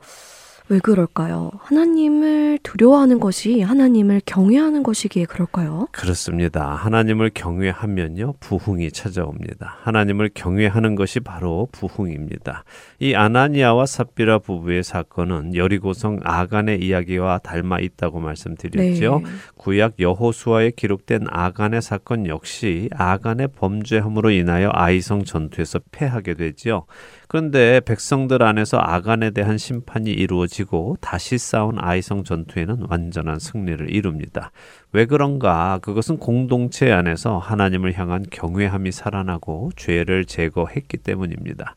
왜 0.69 0.80
그럴까요? 0.80 1.51
하나님을 1.60 2.60
두려워하는 2.62 3.21
것이 3.21 3.62
하나님을 3.62 4.21
경외하는 4.25 4.84
것이기에 4.84 5.23
그럴까요? 5.25 5.88
그렇습니다. 5.93 6.75
하나님을 6.75 7.32
경외하면요, 7.34 8.34
부흥이 8.41 8.91
찾아옵니다. 8.91 9.77
하나님을 9.84 10.32
경외하는 10.34 10.95
것이 10.95 11.21
바로 11.21 11.69
부흥입니다. 11.71 12.65
이 12.99 13.15
아나니아와 13.15 13.86
삽비라 13.86 14.39
부부의 14.39 14.84
사건은 14.84 15.56
여리고성 15.56 16.19
아간의 16.23 16.82
이야기와 16.82 17.38
닮아 17.39 17.80
있다고 17.80 18.19
말씀드렸죠. 18.19 19.21
네. 19.23 19.32
구약 19.56 19.93
여호수아에 19.99 20.71
기록된 20.71 21.27
아간의 21.30 21.82
사건 21.82 22.27
역시 22.27 22.89
아간의 22.93 23.49
범죄함으로 23.56 24.32
인하여 24.32 24.69
아이성 24.73 25.23
전투에서 25.23 25.80
패하게 25.91 26.34
되지요. 26.34 26.86
그런데 27.27 27.81
백성들 27.81 28.41
안에서 28.41 28.77
아간에 28.77 29.31
대한 29.31 29.57
심판이 29.57 30.11
이루어지고 30.11 30.97
다시 31.01 31.37
싸운 31.37 31.77
아이성 31.77 32.23
전투에는 32.23 32.85
완전한 32.89 33.39
승리를 33.39 33.93
이룹니다. 33.93 34.51
왜 34.93 35.05
그런가? 35.05 35.79
그것은 35.81 36.17
공동체 36.17 36.91
안에서 36.91 37.37
하나님을 37.37 37.97
향한 37.99 38.25
경외함이 38.31 38.93
살아나고 38.93 39.71
죄를 39.75 40.23
제거했기 40.23 40.97
때문입니다. 40.97 41.75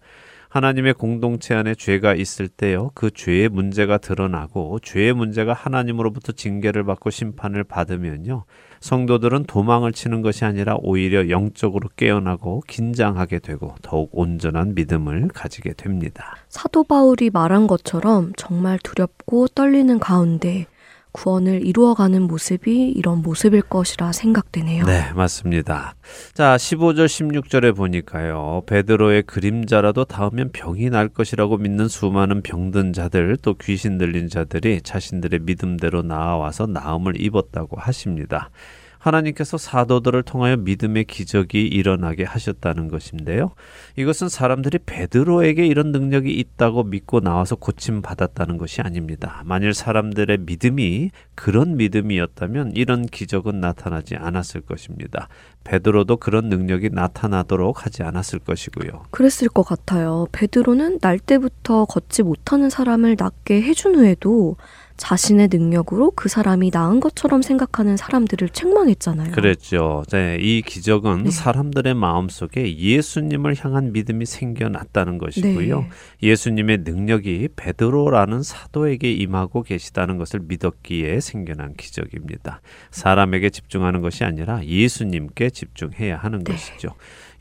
하나님의 0.51 0.95
공동체 0.95 1.55
안에 1.55 1.75
죄가 1.75 2.15
있을 2.15 2.49
때요. 2.49 2.91
그 2.95 3.11
죄의 3.11 3.49
문제가 3.49 3.99
드러나고 3.99 4.81
죄의 4.81 5.15
문제가 5.15 5.53
하나님으로부터 5.53 6.33
징계를 6.33 6.85
받고 6.85 7.11
심판을 7.11 7.65
받으면요. 7.65 8.45
성도들은 8.81 9.45
도망을 9.45 9.93
치는 9.93 10.23
것이 10.23 10.45
아니라 10.45 10.77
오히려 10.81 11.29
영적으로 11.29 11.89
깨어나고 11.97 12.63
긴장하게 12.67 13.41
되고 13.41 13.75
더욱 13.83 14.11
온전한 14.13 14.75
믿음을 14.75 15.29
가지게 15.29 15.75
됩니다. 15.75 16.37
사도 16.49 16.85
바울이 16.85 17.31
말한 17.31 17.67
것처럼 17.67 18.33
정말 18.37 18.79
두렵고 18.79 19.49
떨리는 19.49 19.99
가운데 19.99 20.67
구원을 21.13 21.67
이루어가는 21.67 22.23
모습이 22.23 22.91
이런 22.91 23.23
모습일 23.23 23.63
것이라 23.63 24.13
생각되네요. 24.13 24.85
네, 24.87 25.13
맞습니다. 25.15 25.95
자, 26.35 26.57
15절 26.57 27.07
16절에 27.07 27.77
보니까요. 27.77 28.63
베드로의 28.67 29.25
그림자라도 29.25 30.05
닿으면 30.05 30.51
병이 30.53 30.91
날 30.91 31.09
것이라고 31.09 31.57
믿는 31.59 31.89
수많은 31.89 32.43
병든 32.43 32.93
자들 32.93 33.39
또 33.43 33.55
귀신 33.55 33.99
들린 33.99 34.29
자들이 34.29 34.83
자신들의 34.83 35.41
믿음대로 35.43 36.03
나와서 36.03 36.67
나음을 36.67 37.21
입었다고 37.21 37.77
하십니다. 37.79 38.51
하나님께서 39.01 39.57
사도들을 39.57 40.23
통하여 40.23 40.57
믿음의 40.57 41.05
기적이 41.05 41.67
일어나게 41.67 42.25
하셨다는 42.25 42.89
것인데요. 42.89 43.53
이것은 43.97 44.29
사람들이 44.29 44.79
베드로에게 44.85 45.67
이런 45.67 45.91
능력이 45.91 46.31
있다고 46.33 46.85
믿고 46.85 47.21
나와서 47.21 47.57
고침 47.57 48.03
받았다는 48.03 48.59
것이 48.59 48.83
아닙니다. 48.83 49.43
만일 49.47 49.73
사람들의 49.73 50.39
믿음이 50.43 51.11
그런 51.35 51.77
믿음이었다면 51.79 52.73
이런 52.75 53.07
기적은 53.07 53.61
나타나지 53.61 54.17
않았을 54.17 54.61
것입니다. 54.61 55.29
베드로도 55.65 56.19
그런 56.19 56.49
능력이 56.49 56.91
나타나도록 56.93 57.85
하지 57.87 58.03
않았을 58.03 58.39
것이고요. 58.41 59.05
그랬을 59.11 59.49
것 59.49 59.63
같아요. 59.63 60.27
베드로는 60.33 60.99
날 61.01 61.19
때부터 61.19 61.87
걷지 61.87 62.23
못하는 62.23 62.69
사람을 62.69 63.17
낫게 63.19 63.63
해준 63.63 63.95
후에도 63.95 64.57
자신의 65.01 65.49
능력으로 65.51 66.13
그 66.15 66.29
사람이 66.29 66.71
나은 66.75 67.01
것처럼 67.01 67.41
생각하는 67.41 67.97
사람들을 67.97 68.51
책망했잖아요. 68.51 69.33
그랬죠. 69.33 70.03
네, 70.11 70.37
이 70.39 70.61
기적은 70.61 71.25
네. 71.25 71.31
사람들의 71.31 71.95
마음 71.95 72.29
속에 72.29 72.77
예수님을 72.77 73.57
향한 73.59 73.93
믿음이 73.93 74.27
생겨났다는 74.27 75.17
것이고요. 75.17 75.81
네. 75.81 75.89
예수님의 76.23 76.81
능력이 76.85 77.49
베드로라는 77.57 78.43
사도에게 78.43 79.11
임하고 79.11 79.63
계시다는 79.63 80.19
것을 80.19 80.41
믿었기에 80.41 81.21
생겨난 81.21 81.77
기적입니다. 81.77 82.61
사람에게 82.91 83.49
집중하는 83.49 84.03
것이 84.03 84.25
아니라 84.25 84.63
예수님께 84.63 85.49
집중해야 85.49 86.19
하는 86.19 86.45
네. 86.45 86.53
것이죠. 86.53 86.91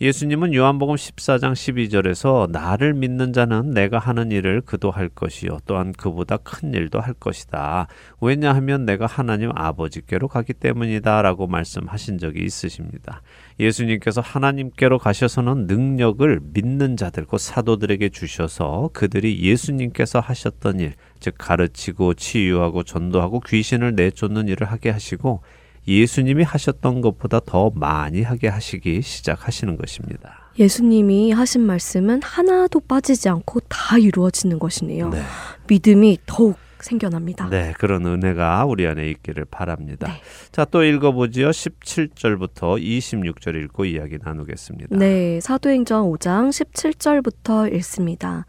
예수님은 0.02 0.54
요한복음 0.54 0.96
14장 0.96 1.52
12절에서 1.52 2.50
나를 2.52 2.94
믿는 2.94 3.34
자는 3.34 3.72
내가 3.72 4.00
하는 4.00 4.32
일을 4.32 4.62
그도 4.62 4.92
할 4.92 5.10
것이요 5.10 5.58
또한 5.66 5.92
그보다 5.92 6.38
큰 6.38 6.74
일도 6.74 7.02
할 7.02 7.14
것이다. 7.14 7.88
왜냐하면 8.22 8.86
내가 8.86 9.08
하나님 9.08 9.52
아버지께로 9.54 10.30
가기 10.30 10.54
때문이다라고 10.54 11.48
말씀하신 11.48 12.18
적이 12.18 12.46
있으십니다. 12.46 13.22
예수님께서 13.60 14.22
하나님께로 14.22 15.00
가셔서는 15.00 15.68
능력을 15.68 16.40
믿는 16.54 16.96
자들 16.96 17.26
곧 17.26 17.40
사도들에게 17.40 18.08
주셔서 18.08 18.92
그들이 18.94 19.42
예수님께서 19.42 20.22
하셨던 20.22 20.80
일, 20.80 20.94
즉 21.20 21.36
가르치고 21.38 22.14
치유하고 22.14 22.84
전도하고 22.84 23.42
귀신을 23.42 23.96
내쫓는 23.96 24.48
일을 24.48 24.66
하게 24.72 24.92
하시고 24.92 25.42
예수님이 25.88 26.44
하셨던 26.44 27.02
것보다 27.02 27.39
더 27.46 27.72
많이 27.74 28.22
하게 28.22 28.48
하시기 28.48 29.02
시작하시는 29.02 29.78
것입니다. 29.78 30.52
예수님이 30.60 31.32
하신 31.32 31.62
말씀은 31.62 32.22
하나도 32.22 32.82
빠지지 32.82 33.30
않고 33.30 33.62
다 33.62 33.98
이루어지는 33.98 34.60
것이네요. 34.60 35.10
네. 35.10 35.22
믿음이 35.68 36.20
더욱 36.26 36.58
생겨납니다. 36.82 37.50
네, 37.50 37.74
그런 37.78 38.06
은혜가 38.06 38.65
우리 38.65 38.88
안에 38.88 39.10
있기를 39.10 39.46
바랍니다. 39.46 40.08
네. 40.08 40.22
자, 40.52 40.65
또 40.65 40.84
읽어보지요. 40.84 41.50
17절부터 41.50 42.82
26절 42.82 43.63
읽고 43.63 43.86
이야기 43.86 44.18
나누겠습니다. 44.22 44.96
네, 44.96 45.39
사도행전 45.42 46.04
5장 46.04 46.50
17절부터 46.50 47.74
읽습니다. 47.76 48.46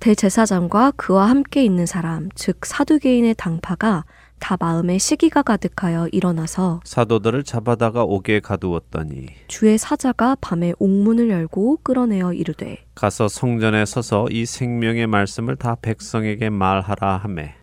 대제사장과 0.00 0.92
그와 0.96 1.28
함께 1.30 1.64
있는 1.64 1.86
사람, 1.86 2.28
즉 2.34 2.66
사두개인의 2.66 3.34
당파가 3.36 4.04
다 4.44 4.58
마음에 4.60 4.98
시기가 4.98 5.40
가득하여 5.40 6.08
일어나서 6.08 6.82
사도들을 6.84 7.44
잡아다가 7.44 8.04
옥에 8.04 8.40
가두었더니 8.40 9.28
주의 9.48 9.78
사자가 9.78 10.36
밤에 10.38 10.74
옥문을 10.78 11.30
열고 11.30 11.78
끌어내어 11.82 12.34
이르되 12.34 12.84
가서 12.94 13.26
성전에 13.26 13.86
서서 13.86 14.26
이 14.30 14.44
생명의 14.44 15.06
말씀을 15.06 15.56
다 15.56 15.78
백성에게 15.80 16.50
말하라 16.50 17.16
하매. 17.16 17.54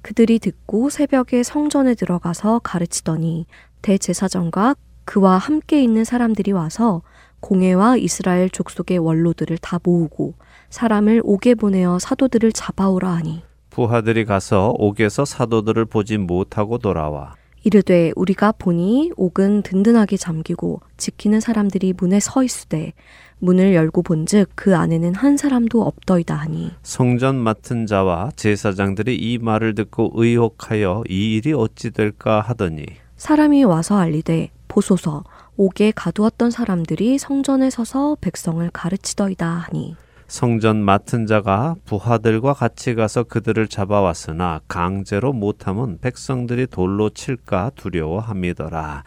그들이 0.00 0.38
듣고 0.38 0.88
새벽에 0.88 1.42
성전에 1.42 1.94
들어가서 1.94 2.60
가르치더니 2.60 3.44
대제사장과 3.82 4.74
그와 5.04 5.36
함께 5.36 5.82
있는 5.82 6.04
사람들이 6.04 6.52
와서 6.52 7.02
공회와 7.40 7.98
이스라엘 7.98 8.48
족속의 8.48 8.96
원로들을 8.96 9.58
다 9.58 9.78
모으고 9.82 10.32
사람을 10.70 11.20
옥에 11.24 11.54
보내어 11.54 11.98
사도들을 11.98 12.52
잡아오라 12.52 13.10
하니 13.10 13.42
부하들이 13.76 14.24
가서 14.24 14.72
옥에서 14.78 15.26
사도들을 15.26 15.84
보지 15.84 16.16
못하고 16.16 16.78
돌아와. 16.78 17.34
이르되 17.62 18.10
우리가 18.16 18.52
보니 18.52 19.12
옥은 19.16 19.60
든든하게 19.64 20.16
잠기고 20.16 20.80
지키는 20.96 21.40
사람들이 21.40 21.92
문에 21.94 22.18
서 22.18 22.42
있으되 22.42 22.94
문을 23.38 23.74
열고 23.74 24.02
본즉 24.02 24.48
그 24.54 24.74
안에는 24.74 25.14
한 25.14 25.36
사람도 25.36 25.82
없더이다 25.82 26.34
하니. 26.34 26.70
성전 26.82 27.36
맡은 27.36 27.84
자와 27.84 28.30
제사장들이 28.36 29.14
이 29.14 29.36
말을 29.36 29.74
듣고 29.74 30.12
의혹하여 30.14 31.02
이 31.10 31.36
일이 31.36 31.52
어찌 31.52 31.90
될까 31.90 32.40
하더니. 32.40 32.86
사람이 33.18 33.64
와서 33.64 33.98
알리되 33.98 34.48
보소서 34.68 35.22
옥에 35.58 35.92
가두었던 35.94 36.50
사람들이 36.50 37.18
성전에 37.18 37.68
서서 37.68 38.16
백성을 38.22 38.66
가르치더이다 38.72 39.46
하니 39.46 39.96
성전 40.28 40.82
맡은 40.82 41.26
자가 41.26 41.76
부하들과 41.84 42.52
같이 42.52 42.94
가서 42.94 43.22
그들을 43.22 43.68
잡아왔으나 43.68 44.60
강제로 44.66 45.32
못하면 45.32 45.98
백성들이 46.00 46.66
돌로 46.66 47.10
칠까 47.10 47.70
두려워함이더라. 47.76 49.04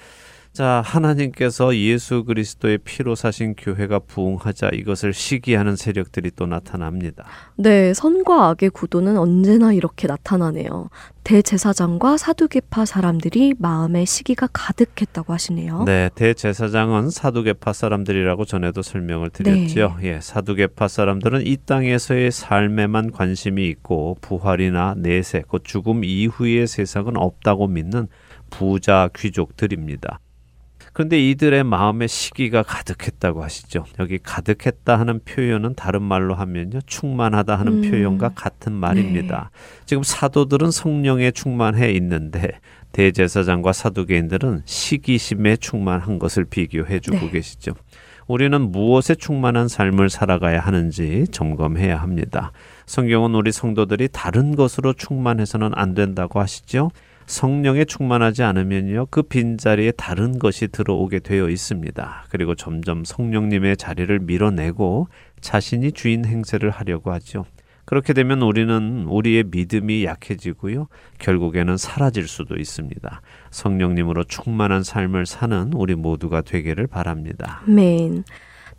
자, 0.52 0.82
하나님께서 0.84 1.76
예수 1.78 2.24
그리스도의 2.26 2.80
피로 2.80 3.16
사신 3.16 3.56
교회가 3.56 4.00
부흥하자 4.00 4.72
이것을 4.74 5.14
시기하는 5.14 5.76
세력들이 5.76 6.32
또 6.36 6.48
나타납니다. 6.48 7.26
네, 7.56 7.94
선과 7.94 8.50
악의 8.50 8.72
구도는 8.72 9.18
언제나 9.18 9.72
이렇게 9.72 10.08
나타나네요. 10.08 10.90
대제사장과 11.24 12.18
사두개파 12.18 12.86
사람들이 12.86 13.54
마음에 13.60 14.04
시기가 14.04 14.50
가득했다고 14.52 15.32
하시네요. 15.32 15.84
네, 15.84 16.10
대제사장은 16.16 17.12
사두개파 17.12 17.72
사람들이라고 17.72 18.46
전에도 18.46 18.82
설명을 18.82 19.30
드렸죠. 19.30 19.98
예, 20.02 20.20
사두개파 20.20 20.88
사람들은 20.88 21.46
이 21.46 21.58
땅에서의 21.66 22.32
삶에만 22.32 23.12
관심이 23.12 23.68
있고 23.68 24.18
부활이나 24.22 24.96
내세, 24.98 25.44
곧 25.48 25.62
죽음 25.64 26.04
이후의 26.04 26.66
세상은 26.66 27.16
없다고 27.16 27.68
믿는 27.68 28.08
부자 28.50 29.10
귀족들입니다. 29.16 30.20
그런데 30.94 31.20
이들의 31.30 31.64
마음에 31.64 32.08
시기가 32.08 32.64
가득했다고 32.64 33.44
하시죠. 33.44 33.86
여기 34.00 34.18
가득했다 34.18 35.00
하는 35.00 35.20
표현은 35.24 35.76
다른 35.76 36.02
말로 36.02 36.36
하면요. 36.36 36.80
충만하다 36.86 37.56
하는 37.56 37.84
음. 37.84 37.90
표현과 37.90 38.30
같은 38.36 38.74
말입니다. 38.74 39.52
지금 39.86 40.04
사도들은 40.04 40.72
성령에 40.72 41.32
충만해 41.32 41.92
있는데 41.94 42.60
대제사장과 42.92 43.74
사두개인들은 43.74 44.64
시기심에 44.66 45.58
충만한 45.58 46.20
것을 46.20 46.46
비교해 46.46 47.00
주고 47.00 47.18
네. 47.18 47.32
계시죠. 47.32 47.74
우리는 48.28 48.62
무엇에 48.62 49.16
충만한 49.16 49.68
삶을 49.68 50.10
살아가야 50.10 50.60
하는지 50.60 51.26
점검해야 51.32 52.00
합니다. 52.00 52.52
성경은 52.86 53.34
우리 53.34 53.52
성도들이 53.52 54.10
다른 54.12 54.56
것으로 54.56 54.94
충만해서는 54.94 55.72
안 55.74 55.96
된다고 55.96 56.40
하시죠. 56.40 56.92
성령에 57.30 57.86
충만하지 57.86 58.42
않으면요, 58.42 59.06
그 59.12 59.22
빈자리에 59.22 59.92
다른 59.92 60.40
것이 60.40 60.68
들어오게 60.68 61.20
되어 61.20 61.48
있습니다. 61.48 62.26
그리고 62.32 62.56
점점 62.56 63.06
성령님의 63.06 63.78
자리를 63.78 64.18
밀어내고 64.22 65.08
자신이 65.40 65.92
주인 65.92 66.26
행세를 66.26 66.72
하려고 66.72 67.12
하죠. 67.12 67.46
그렇게 67.86 68.14
되면 68.14 68.42
우리는 68.42 69.06
우리의 69.08 69.44
믿음이 69.52 70.06
약해지고요, 70.06 70.88
결국에는 71.20 71.78
사라질 71.78 72.28
수도 72.28 72.56
있습니다. 72.56 73.22
성령님으로 73.52 74.24
충만한 74.24 74.82
삶을 74.82 75.28
사는 75.28 75.72
우리 75.74 75.94
모두가 75.94 76.42
되기를 76.42 76.88
바랍니다. 76.88 77.62
아멘. 77.68 78.24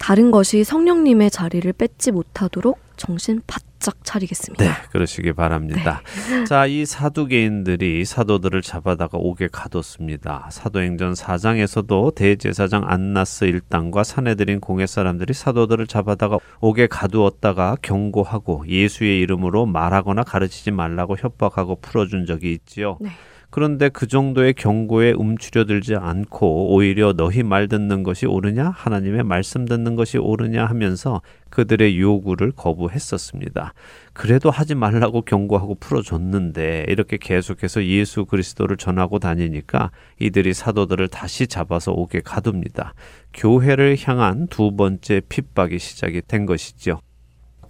다른 0.01 0.31
것이 0.31 0.65
성령님의 0.65 1.31
자리를 1.31 1.71
뺏지 1.75 2.11
못하도록 2.11 2.81
정신 2.97 3.43
바짝 3.47 4.03
차리겠습니다. 4.03 4.65
네, 4.65 4.71
그러시기 4.91 5.35
바랍니다. 5.35 6.03
네. 6.31 6.45
자, 6.45 6.65
이 6.65 6.87
사두개인들이 6.87 8.07
사도들을 8.07 8.63
잡아다가 8.63 9.19
옥에 9.19 9.49
가뒀습니다. 9.53 10.49
사도행전 10.51 11.13
4장에서도 11.13 12.15
대제사장 12.15 12.85
안나스 12.87 13.45
일당과 13.45 14.03
사내들인 14.03 14.61
공회 14.61 14.87
사람들이 14.87 15.35
사도들을 15.35 15.87
잡아다가 15.87 16.39
옥에 16.61 16.87
가두었다가 16.87 17.77
경고하고 17.83 18.65
예수의 18.69 19.21
이름으로 19.21 19.67
말하거나 19.67 20.25
가르치지 20.25 20.71
말라고 20.71 21.17
협박하고 21.19 21.77
풀어준 21.77 22.25
적이 22.25 22.55
있지요. 22.55 22.97
네. 23.01 23.11
그런데 23.51 23.89
그 23.89 24.07
정도의 24.07 24.55
경고에 24.55 25.13
움츠려들지 25.13 25.97
않고 25.97 26.73
오히려 26.73 27.13
너희 27.13 27.43
말 27.43 27.67
듣는 27.67 28.05
것이 28.05 28.27
옳으냐 28.27 28.71
하나님의 28.71 29.25
말씀 29.25 29.65
듣는 29.65 29.97
것이 29.97 30.19
옳으냐 30.19 30.67
하면서 30.67 31.21
그들의 31.51 32.01
요구를 32.01 32.53
거부했었습니다. 32.53 33.75
그래도 34.13 34.51
하지 34.51 34.77
말라고 34.77 35.23
경고하고 35.23 35.75
풀어줬는데 35.77 36.87
이렇게 36.89 37.17
계속해서 37.17 37.85
예수 37.85 38.25
그리스도를 38.25 38.77
전하고 38.77 39.19
다니니까 39.19 39.91
이들이 40.21 40.55
사도들을 40.55 41.09
다시 41.09 41.49
잡아서 41.49 41.93
오게 41.93 42.21
가둡니다. 42.21 42.95
교회를 43.35 43.97
향한 44.01 44.47
두 44.47 44.77
번째 44.77 45.23
핍박이 45.29 45.79
시작이 45.81 46.23
된 46.29 46.47
것이죠. 46.47 47.01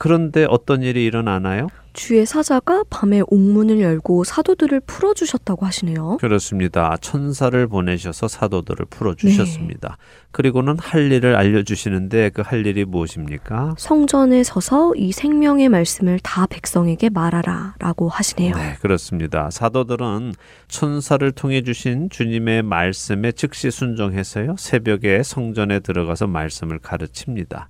그런데 0.00 0.46
어떤 0.48 0.82
일이 0.82 1.04
일어나나요? 1.04 1.66
주의 1.92 2.24
사자가 2.24 2.84
밤에 2.88 3.20
옥문을 3.26 3.80
열고 3.80 4.24
사도들을 4.24 4.80
풀어주셨다고 4.80 5.66
하시네요. 5.66 6.16
그렇습니다. 6.18 6.96
천사를 7.00 7.66
보내셔서 7.66 8.28
사도들을 8.28 8.86
풀어주셨습니다. 8.88 9.88
네. 9.88 9.94
그리고는 10.30 10.78
할 10.78 11.10
일을 11.12 11.36
알려주시는데 11.36 12.30
그 12.30 12.40
할 12.50 12.64
일이 12.66 12.84
무엇입니까? 12.84 13.74
성전에 13.78 14.42
서서 14.42 14.94
이 14.96 15.12
생명의 15.12 15.68
말씀을 15.68 16.18
다 16.20 16.46
백성에게 16.46 17.10
말하라 17.10 17.74
라고 17.78 18.08
하시네요. 18.08 18.56
네, 18.56 18.76
그렇습니다. 18.80 19.50
사도들은 19.50 20.32
천사를 20.68 21.30
통해 21.32 21.62
주신 21.62 22.08
주님의 22.10 22.62
말씀에 22.62 23.32
즉시 23.32 23.70
순종해서요. 23.70 24.56
새벽에 24.58 25.22
성전에 25.22 25.80
들어가서 25.80 26.26
말씀을 26.26 26.78
가르칩니다. 26.78 27.68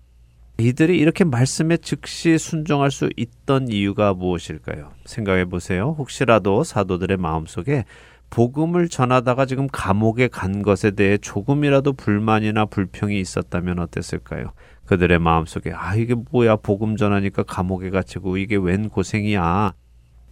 이들이 0.61 0.99
이렇게 0.99 1.25
말씀에 1.25 1.77
즉시 1.79 2.39
순종할 2.39 2.91
수 2.91 3.09
있던 3.17 3.69
이유가 3.69 4.15
무엇일까요? 4.15 4.91
생각해 5.05 5.47
보세요. 5.47 5.95
혹시라도 5.99 6.65
사도들의 6.65 7.17
마음속에 7.17 7.85
복음을 8.31 8.89
전하다가 8.89 9.47
지금 9.47 9.67
감옥에 9.71 10.29
간 10.29 10.63
것에 10.63 10.93
대해 10.93 11.19
조금이라도 11.19 11.95
불만이나 11.95 12.67
불평이 12.67 13.19
있었다면 13.19 13.81
어땠을까요? 13.81 14.53
그들의 14.87 15.19
마음속에 15.19 15.73
아 15.73 15.97
이게 15.97 16.15
뭐야 16.15 16.57
복음 16.57 16.97
전하니까 16.97 17.43
감옥에 17.43 17.91
갇히고 17.91 18.37
이게 18.37 18.57
웬 18.57 18.89
고생이야. 18.89 19.75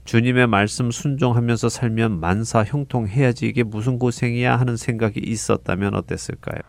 주님의 0.04 0.46
말씀 0.46 0.90
순종하면서 0.90 1.68
살면 1.68 2.18
만사 2.18 2.64
형통해야지 2.64 3.46
이게 3.46 3.62
무슨 3.62 3.98
고생이야 3.98 4.56
하는 4.56 4.76
생각이 4.76 5.20
있었다면 5.20 5.94
어땠을까요? 5.94 6.60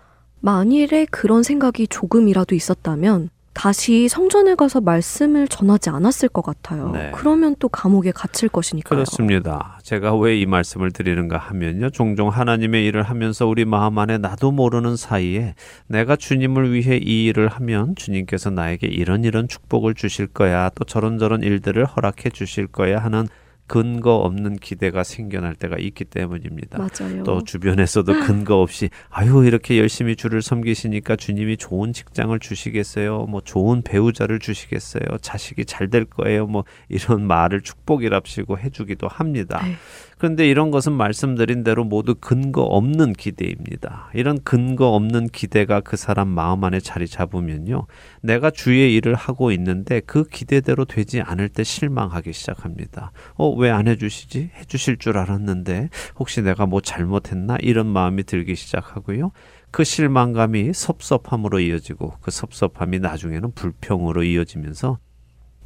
만일에 0.42 1.06
그런 1.06 1.44
생각이 1.44 1.88
조금이라도 1.88 2.56
있었다면 2.56 3.30
다시 3.54 4.08
성전에 4.08 4.56
가서 4.56 4.80
말씀을 4.80 5.48
전하지 5.48 5.90
않았을 5.90 6.30
것 6.30 6.42
같아요. 6.44 6.92
네. 6.92 7.12
그러면 7.14 7.56
또 7.60 7.68
감옥에 7.68 8.12
갇힐 8.12 8.48
것이니까요. 8.50 8.90
그렇습니다. 8.98 9.80
제가 9.84 10.16
왜 10.16 10.40
이 10.40 10.46
말씀을 10.46 10.92
드리는가 10.92 11.38
하면요. 11.38 11.90
종종 11.90 12.30
하나님의 12.30 12.86
일을 12.86 13.04
하면서 13.04 13.46
우리 13.48 13.66
마음 13.66 13.98
안에 13.98 14.18
나도 14.18 14.52
모르는 14.52 14.96
사이에 14.96 15.56
내가 15.88 16.16
주님을 16.16 16.72
위해 16.72 16.98
이 16.98 17.26
일을 17.26 17.50
하면 17.50 17.96
주님께서 17.96 18.50
나에게 18.52 18.88
이런 18.88 19.26
이런 19.26 19.48
축복을 19.50 19.96
주실 19.96 20.28
거야. 20.28 20.70
또 20.76 20.86
저런저런 20.86 21.42
일들을 21.44 21.84
허락해 21.86 22.30
주실 22.30 22.68
거야 22.68 23.00
하는 23.00 23.28
근거 23.70 24.16
없는 24.16 24.58
기대가 24.58 25.04
생겨날 25.04 25.56
때가 25.56 25.78
있기 25.78 26.06
때문입니다. 26.06 26.80
맞아요. 26.80 27.24
또 27.24 27.44
주변에서도 27.44 28.12
근거 28.26 28.60
없이 28.62 28.90
아유 29.10 29.46
이렇게 29.46 29.78
열심히 29.78 30.16
주를 30.16 30.42
섬기시니까 30.42 31.16
주님이 31.16 31.58
좋은 31.58 31.94
직장을 31.94 32.38
주시겠어요. 32.40 33.28
뭐 33.28 33.42
좋은 33.42 33.82
배우자를 33.84 34.40
주시겠어요. 34.40 35.18
자식이 35.22 35.66
잘 35.66 35.90
될 35.90 36.06
거예요. 36.06 36.46
뭐 36.46 36.66
이런 36.88 37.26
말을 37.26 37.62
축복이랍시고 37.62 38.60
해주기도 38.60 39.08
합니다. 39.08 39.60
네. 39.64 39.76
그런데 40.20 40.48
이런 40.48 40.70
것은 40.70 40.92
말씀드린 40.92 41.64
대로 41.64 41.86
모두 41.86 42.14
근거 42.14 42.62
없는 42.62 43.14
기대입니다. 43.14 44.12
이런 44.14 44.38
근거 44.44 44.90
없는 44.90 45.30
기대가 45.30 45.80
그 45.80 45.96
사람 45.96 46.28
마음 46.28 46.64
안에 46.66 46.82
자리 46.82 47.08
잡으면요. 47.08 47.88
내가 48.22 48.52
주의 48.52 48.94
일을 48.96 49.16
하고 49.16 49.52
있는데 49.54 50.02
그 50.02 50.26
기대대로 50.26 50.84
되지 50.84 51.22
않을 51.22 51.48
때 51.50 51.64
실망하기 51.64 52.34
시작합니다. 52.34 53.14
어, 53.36 53.50
왜 53.50 53.70
안 53.70 53.88
해주시지? 53.88 54.52
해주실 54.58 54.98
줄 54.98 55.18
알았는데 55.18 55.90
혹시 56.20 56.42
내가 56.42 56.66
뭐 56.66 56.82
잘못했나? 56.82 57.56
이런 57.62 57.88
마음이 57.88 58.24
들기 58.24 58.56
시작하고요. 58.56 59.32
그 59.72 59.86
실망감이 59.86 60.74
섭섭함으로 60.74 61.62
이어지고 61.62 62.16
그 62.20 62.30
섭섭함이 62.30 63.00
나중에는 63.00 63.52
불평으로 63.54 64.24
이어지면서 64.24 64.98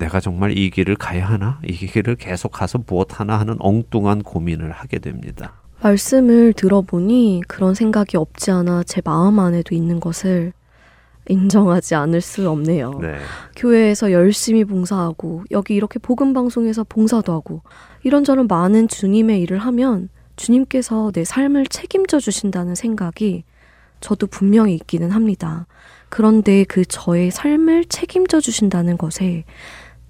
내가 0.03 0.19
정말 0.19 0.57
이 0.57 0.69
길을 0.69 0.95
가야 0.95 1.25
하나? 1.25 1.59
이 1.65 1.73
길을 1.73 2.15
계속 2.15 2.51
가서 2.51 2.79
무엇 2.85 3.19
하나 3.19 3.39
하는 3.39 3.55
엉뚱한 3.59 4.23
고민을 4.23 4.71
하게 4.71 4.99
됩니다. 4.99 5.53
말씀을 5.81 6.53
들어보니 6.53 7.41
그런 7.47 7.73
생각이 7.73 8.17
없지 8.17 8.51
않아 8.51 8.83
제 8.83 9.01
마음 9.03 9.39
안에도 9.39 9.75
있는 9.75 9.99
것을 9.99 10.53
인정하지 11.29 11.95
않을 11.95 12.19
수 12.19 12.49
없네요. 12.49 12.99
네. 13.01 13.17
교회에서 13.55 14.11
열심히 14.11 14.65
봉사하고 14.65 15.43
여기 15.51 15.75
이렇게 15.75 15.99
복음 15.99 16.33
방송에서 16.33 16.83
봉사도 16.83 17.31
하고 17.31 17.61
이런저런 18.03 18.47
많은 18.47 18.89
주님의 18.89 19.41
일을 19.41 19.57
하면 19.59 20.09
주님께서 20.35 21.11
내 21.13 21.23
삶을 21.23 21.67
책임져 21.67 22.19
주신다는 22.19 22.75
생각이 22.75 23.45
저도 24.01 24.27
분명히 24.27 24.75
있기는 24.75 25.11
합니다. 25.11 25.65
그런데 26.09 26.65
그 26.65 26.83
저의 26.83 27.31
삶을 27.31 27.85
책임져 27.85 28.41
주신다는 28.41 28.97
것에 28.97 29.45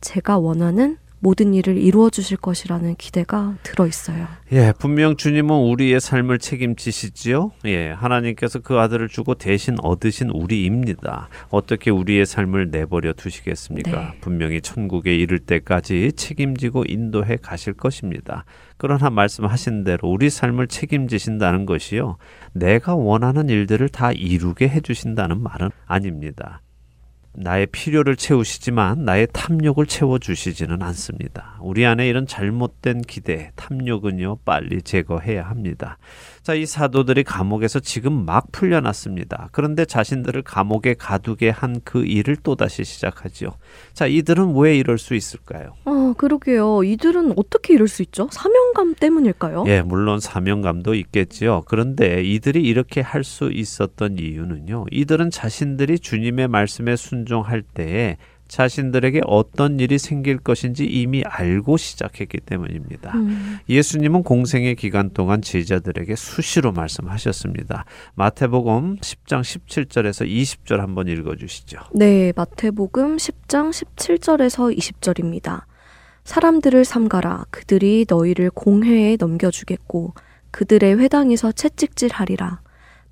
제가 0.04 0.38
원하는 0.38 0.97
모든 1.24 1.54
일을 1.54 1.78
이루어 1.78 2.10
주실 2.10 2.36
것이라는 2.36 2.95
기대가 2.95 3.56
들어 3.64 3.88
있어요. 3.88 4.28
예, 4.51 4.74
분명 4.78 5.16
주님은 5.16 5.56
우리의 5.56 6.01
삶을 6.01 6.38
책임지시지요. 6.39 7.54
예, 7.64 7.91
하나님께서 7.91 8.60
그 8.60 8.78
아들을 8.78 9.08
주고 9.08 9.34
대신 9.34 9.78
얻으신 9.82 10.30
우리입니다. 10.32 11.30
어떻게 11.49 11.91
우리의 11.91 12.26
삶을 12.26 12.72
내버려 12.72 13.14
두시겠습니까? 13.14 13.91
네. 13.91 14.18
분명히 14.20 14.60
천국에 14.60 15.16
이를 15.16 15.39
때까지 15.39 16.12
책임지고 16.12 16.84
인도해 16.89 17.38
가실 17.41 17.72
것입니다. 17.72 18.43
그러나 18.76 19.10
말씀하신 19.10 19.86
대로 19.86 20.10
우리 20.10 20.30
삶을 20.30 20.68
책임지신다는 20.68 21.66
것이요. 21.66 22.18
내가 22.51 22.95
원하는 22.95 23.47
일들을 23.47 23.88
다 23.88 24.12
이루게 24.12 24.68
해 24.68 24.82
주신다는 24.82 25.41
말은 25.41 25.70
아닙니다. 25.86 26.62
나의 27.36 27.68
필요를 27.68 28.16
채우시지만 28.16 29.06
나의 29.06 29.28
탐욕을 29.34 29.88
채워주시지는 29.88 30.82
않습니다. 30.84 31.58
우리 31.62 31.86
안에 31.86 32.08
이런 32.08 32.28
잘못된 32.28 33.02
기대, 33.02 33.52
탐욕은요, 33.56 34.38
빨리 34.46 34.82
제거해야 34.82 35.44
합니다. 35.44 35.98
자, 36.44 36.54
이 36.56 36.66
사도들이 36.66 37.24
감옥에서 37.24 37.80
지금 37.80 38.26
막 38.26 38.52
풀려났습니다. 38.52 39.48
그런데 39.54 39.86
자신들을 39.86 40.41
감옥에 40.41 40.94
가두게 40.94 41.50
한 41.50 41.74
그 41.86 42.06
일을 42.06 42.36
또다시 42.38 42.84
시작하지요. 42.84 43.50
자, 43.94 44.06
이들은 44.08 44.56
왜 44.58 44.78
이럴 44.78 44.98
수 44.98 45.16
있을까요? 45.16 45.74
아, 45.86 46.14
그러게요. 46.18 46.84
이들은 46.84 47.34
어떻게 47.38 47.74
이럴 47.74 47.88
수 47.88 48.02
있죠? 48.04 48.28
사명감 48.32 48.96
때문일까요? 48.96 49.64
예, 49.68 49.82
물론 49.82 50.20
사명감도 50.20 50.94
있겠지요. 50.96 51.64
그런데 51.66 52.22
이들이 52.24 52.62
이렇게 52.62 53.02
할 53.02 53.24
수 53.24 53.50
있었던 53.52 54.18
이유는요. 54.20 54.86
이들은 54.91 55.30
자신들이 55.30 56.00
주님의 56.00 56.50
말씀에 56.50 56.98
순종할 56.98 57.62
때에 57.62 58.18
자신들에게 58.54 59.22
어떤 59.26 59.80
일이 59.80 59.97
생길 59.97 60.38
것인지 60.38 60.86
이미 60.86 61.24
알고 61.26 61.76
시작했기 61.76 62.39
때문입니다. 62.41 63.12
음. 63.16 63.58
예수님은 63.68 64.22
공생의 64.22 64.76
기간 64.76 65.10
동안 65.10 65.41
제자들에게 65.41 66.16
수시로 66.16 66.72
말씀하셨습니다. 66.72 67.86
마태복음 68.14 68.97
10장 68.97 69.41
17절에서 69.41 70.30
20절 70.30 70.78
한번 70.78 71.08
읽어 71.08 71.36
주시죠. 71.36 71.80
네, 71.95 72.32
마태복음 72.36 73.18
10장 73.18 73.72
17절에서 73.72 74.78
20절입니다. 74.78 75.64
사람들을 76.24 76.86
삼가라 76.86 77.45
그들이 77.49 78.06
너희를 78.08 78.51
공회에 78.51 79.18
넘겨주겠고 79.20 80.14
그들의 80.51 80.99
회당에서 80.99 81.51
채찍질하리라 81.51 82.62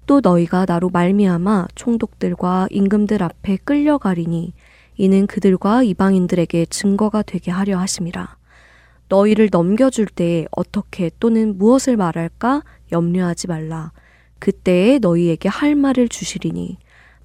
또 0.05 0.19
너희가 0.21 0.65
나로 0.67 0.89
말미암아 0.89 1.69
총독들과 1.73 2.67
임금들 2.69 3.23
앞에 3.23 3.57
끌려가리니 3.63 4.53
이는 5.01 5.25
그들과 5.25 5.81
이방인들에게 5.81 6.67
증거가 6.67 7.23
되게 7.23 7.49
하려 7.49 7.79
하심이라. 7.79 8.37
너희를 9.09 9.49
넘겨줄 9.51 10.05
때에 10.05 10.45
어떻게 10.51 11.09
또는 11.19 11.57
무엇을 11.57 11.97
말할까 11.97 12.61
염려하지 12.91 13.47
말라. 13.47 13.91
그때에 14.37 14.99
너희에게 14.99 15.49
할 15.49 15.73
말을 15.73 16.07
주시리니 16.07 16.77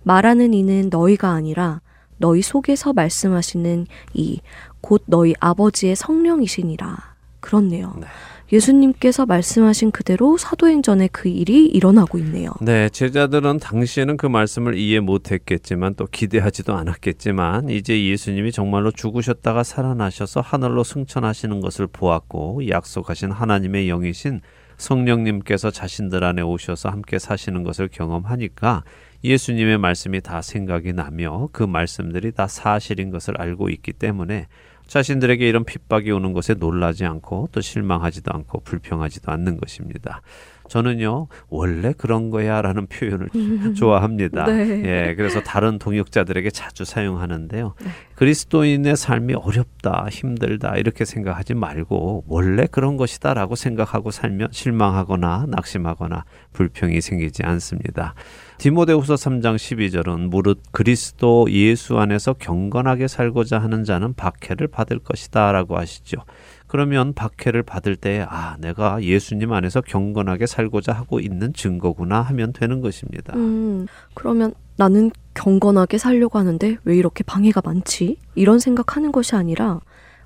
말하는 0.05 0.55
이는 0.55 0.89
너희가 0.91 1.31
아니라 1.33 1.83
너희 2.17 2.41
속에서 2.41 2.95
말씀하시는 2.95 3.87
이 4.15 4.41
곧 4.87 5.03
너희 5.07 5.35
아버지의 5.41 5.97
성령이시니라. 5.97 7.17
그렇네요. 7.41 7.93
네. 8.01 8.07
예수님께서 8.53 9.27
말씀하신 9.27 9.91
그대로 9.91 10.37
사도행전에 10.37 11.09
그 11.13 11.29
일이 11.29 11.67
일어나고 11.67 12.19
있네요. 12.19 12.51
네, 12.61 12.89
제자들은 12.89 13.59
당시에는 13.59 14.17
그 14.17 14.27
말씀을 14.27 14.77
이해 14.77 15.01
못했겠지만 15.01 15.95
또 15.95 16.07
기대하지도 16.07 16.75
않았겠지만 16.75 17.71
이제 17.71 18.05
예수님이 18.05 18.53
정말로 18.53 18.91
죽으셨다가 18.91 19.63
살아나셔서 19.63 20.41
하늘로 20.41 20.85
승천하시는 20.85 21.61
것을 21.61 21.87
보았고 21.89 22.69
약속하신 22.69 23.33
하나님의 23.33 23.89
영이신 23.89 24.41
성령님께서 24.77 25.71
자신들 25.71 26.23
안에 26.23 26.43
오셔서 26.43 26.91
함께 26.91 27.19
사시는 27.19 27.65
것을 27.65 27.89
경험하니까 27.89 28.85
예수님의 29.25 29.79
말씀이 29.79 30.21
다 30.21 30.43
생각이 30.43 30.93
나며 30.93 31.49
그 31.53 31.63
말씀들이 31.63 32.33
다 32.33 32.47
사실인 32.47 33.11
것을 33.11 33.41
알고 33.41 33.71
있기 33.71 33.95
때문에 33.95 34.47
자신들에게 34.87 35.47
이런 35.49 35.65
핍박이 35.65 36.11
오는 36.11 36.33
것에 36.33 36.55
놀라지 36.55 37.05
않고 37.05 37.49
또 37.53 37.61
실망하지도 37.61 38.33
않고 38.33 38.61
불평하지도 38.61 39.33
않는 39.33 39.59
것입니다. 39.59 40.23
저는요 40.69 41.29
원래 41.49 41.93
그런 41.97 42.31
거야라는 42.31 42.87
표현을 42.87 43.29
좋아합니다. 43.75 44.45
네. 44.47 44.83
예, 44.85 45.15
그래서 45.17 45.41
다른 45.41 45.79
동역자들에게 45.79 46.51
자주 46.51 46.85
사용하는데요. 46.85 47.75
네. 47.81 47.91
그리스도인의 48.15 48.97
삶이 48.97 49.35
어렵다, 49.35 50.07
힘들다 50.11 50.77
이렇게 50.77 51.05
생각하지 51.05 51.55
말고 51.55 52.25
원래 52.27 52.67
그런 52.71 52.97
것이다라고 52.97 53.57
생각하고 53.57 54.11
살면 54.11 54.49
실망하거나 54.53 55.47
낙심하거나 55.49 56.25
불평이 56.53 57.01
생기지 57.01 57.43
않습니다. 57.45 58.15
디모데후서 58.59 59.15
3장 59.15 59.57
12절은 59.57 60.31
무릇 60.31 60.63
그리스도 60.73 61.47
예수 61.51 61.99
안에서 61.99 62.33
경건하게 62.33 63.07
살고자 63.07 63.59
하는 63.59 63.85
자는 63.85 64.15
박해를 64.15 64.69
받을 64.69 64.99
것이다라고 64.99 65.77
하시죠. 65.77 66.19
그러면 66.67 67.13
박해를 67.13 67.63
받을 67.63 67.97
때 67.97 68.27
아, 68.29 68.57
내가 68.59 69.03
예수님 69.03 69.53
안에서 69.53 69.81
경건하게 69.81 70.47
살고자 70.47 70.93
하고 70.93 71.21
있는 71.21 71.53
증거구나 71.53 72.21
하면 72.23 72.53
되는 72.53 72.81
것입니다. 72.81 73.37
음, 73.37 73.87
그러면 74.15 74.53
나는 74.77 75.11
경건하게 75.35 75.99
살려고 75.99 76.39
하는데 76.39 76.77
왜 76.85 76.97
이렇게 76.97 77.23
방해가 77.25 77.63
많지? 77.65 78.19
이런 78.35 78.59
생각하는 78.59 79.13
것이 79.13 79.37
아니라 79.37 79.81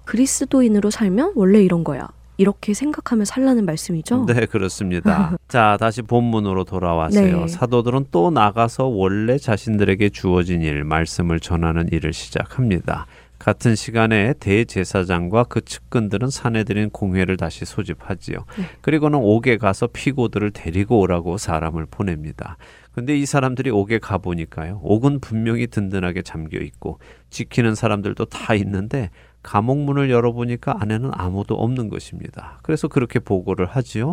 그리스도인으로 0.05 0.91
살면 0.91 1.33
원래 1.37 1.63
이런 1.63 1.85
거야. 1.85 2.09
이렇게 2.41 2.73
생각하며 2.73 3.27
살라는 3.27 3.67
말씀이죠. 3.67 4.25
네, 4.25 4.47
그렇습니다. 4.47 5.37
자, 5.47 5.77
다시 5.79 6.01
본문으로 6.01 6.65
돌아와세요. 6.65 7.41
네. 7.41 7.47
사도들은 7.49 8.07
또 8.11 8.31
나가서 8.31 8.87
원래 8.87 9.37
자신들에게 9.37 10.09
주어진 10.09 10.63
일, 10.63 10.85
말씀을 10.85 11.39
전하는 11.39 11.87
일을 11.93 12.15
시작합니다. 12.15 13.07
같은 13.41 13.75
시간에 13.75 14.35
대제사장과 14.39 15.45
그 15.45 15.63
측근들은 15.63 16.29
사내들인 16.29 16.91
공회를 16.91 17.39
다시 17.39 17.65
소집하지요. 17.65 18.45
네. 18.59 18.65
그리고는 18.83 19.19
옥에 19.19 19.57
가서 19.57 19.87
피고들을 19.87 20.51
데리고 20.51 21.01
오라고 21.01 21.39
사람을 21.39 21.87
보냅니다. 21.91 22.59
근데 22.93 23.17
이 23.17 23.25
사람들이 23.25 23.71
옥에 23.71 23.99
가 23.99 24.19
보니까요. 24.19 24.81
옥은 24.83 25.21
분명히 25.21 25.67
든든하게 25.69 26.21
잠겨 26.21 26.59
있고 26.59 26.99
지키는 27.31 27.75
사람들도 27.75 28.27
다 28.27 28.55
있는데 28.55 29.11
감옥 29.43 29.79
문을 29.79 30.11
열어보니까 30.11 30.77
안에는 30.81 31.11
아무도 31.15 31.55
없는 31.55 31.89
것입니다. 31.89 32.59
그래서 32.63 32.89
그렇게 32.89 33.19
보고를 33.19 33.67
하지요. 33.67 34.13